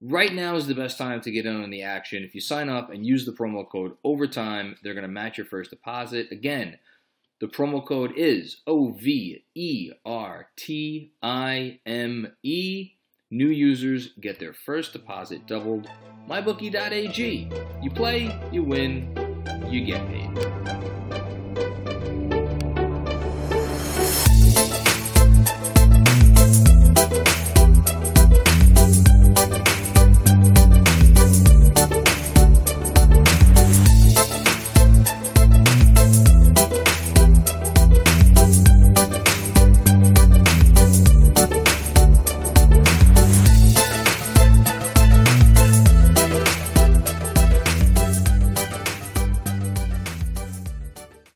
Right 0.00 0.32
now 0.32 0.54
is 0.54 0.68
the 0.68 0.74
best 0.74 0.96
time 0.96 1.20
to 1.22 1.32
get 1.32 1.44
in 1.44 1.60
on 1.60 1.70
the 1.70 1.82
action. 1.82 2.22
If 2.22 2.36
you 2.36 2.40
sign 2.40 2.68
up 2.68 2.92
and 2.92 3.04
use 3.04 3.26
the 3.26 3.32
promo 3.32 3.68
code 3.68 3.96
OVERTIME, 4.04 4.76
they're 4.80 4.94
going 4.94 5.02
to 5.02 5.08
match 5.08 5.38
your 5.38 5.46
first 5.46 5.70
deposit. 5.70 6.28
Again, 6.30 6.78
the 7.40 7.48
promo 7.48 7.84
code 7.84 8.12
is 8.16 8.58
O 8.64 8.92
V 8.92 9.44
E 9.56 9.90
R 10.04 10.48
T 10.54 11.10
I 11.20 11.80
M 11.84 12.32
E. 12.44 12.92
New 13.28 13.48
users 13.48 14.10
get 14.20 14.38
their 14.38 14.52
first 14.52 14.92
deposit 14.92 15.48
doubled. 15.48 15.90
MyBookie.ag. 16.28 17.50
You 17.82 17.90
play, 17.90 18.38
you 18.52 18.62
win, 18.62 19.12
you 19.68 19.84
get 19.84 20.06
paid. 20.06 20.85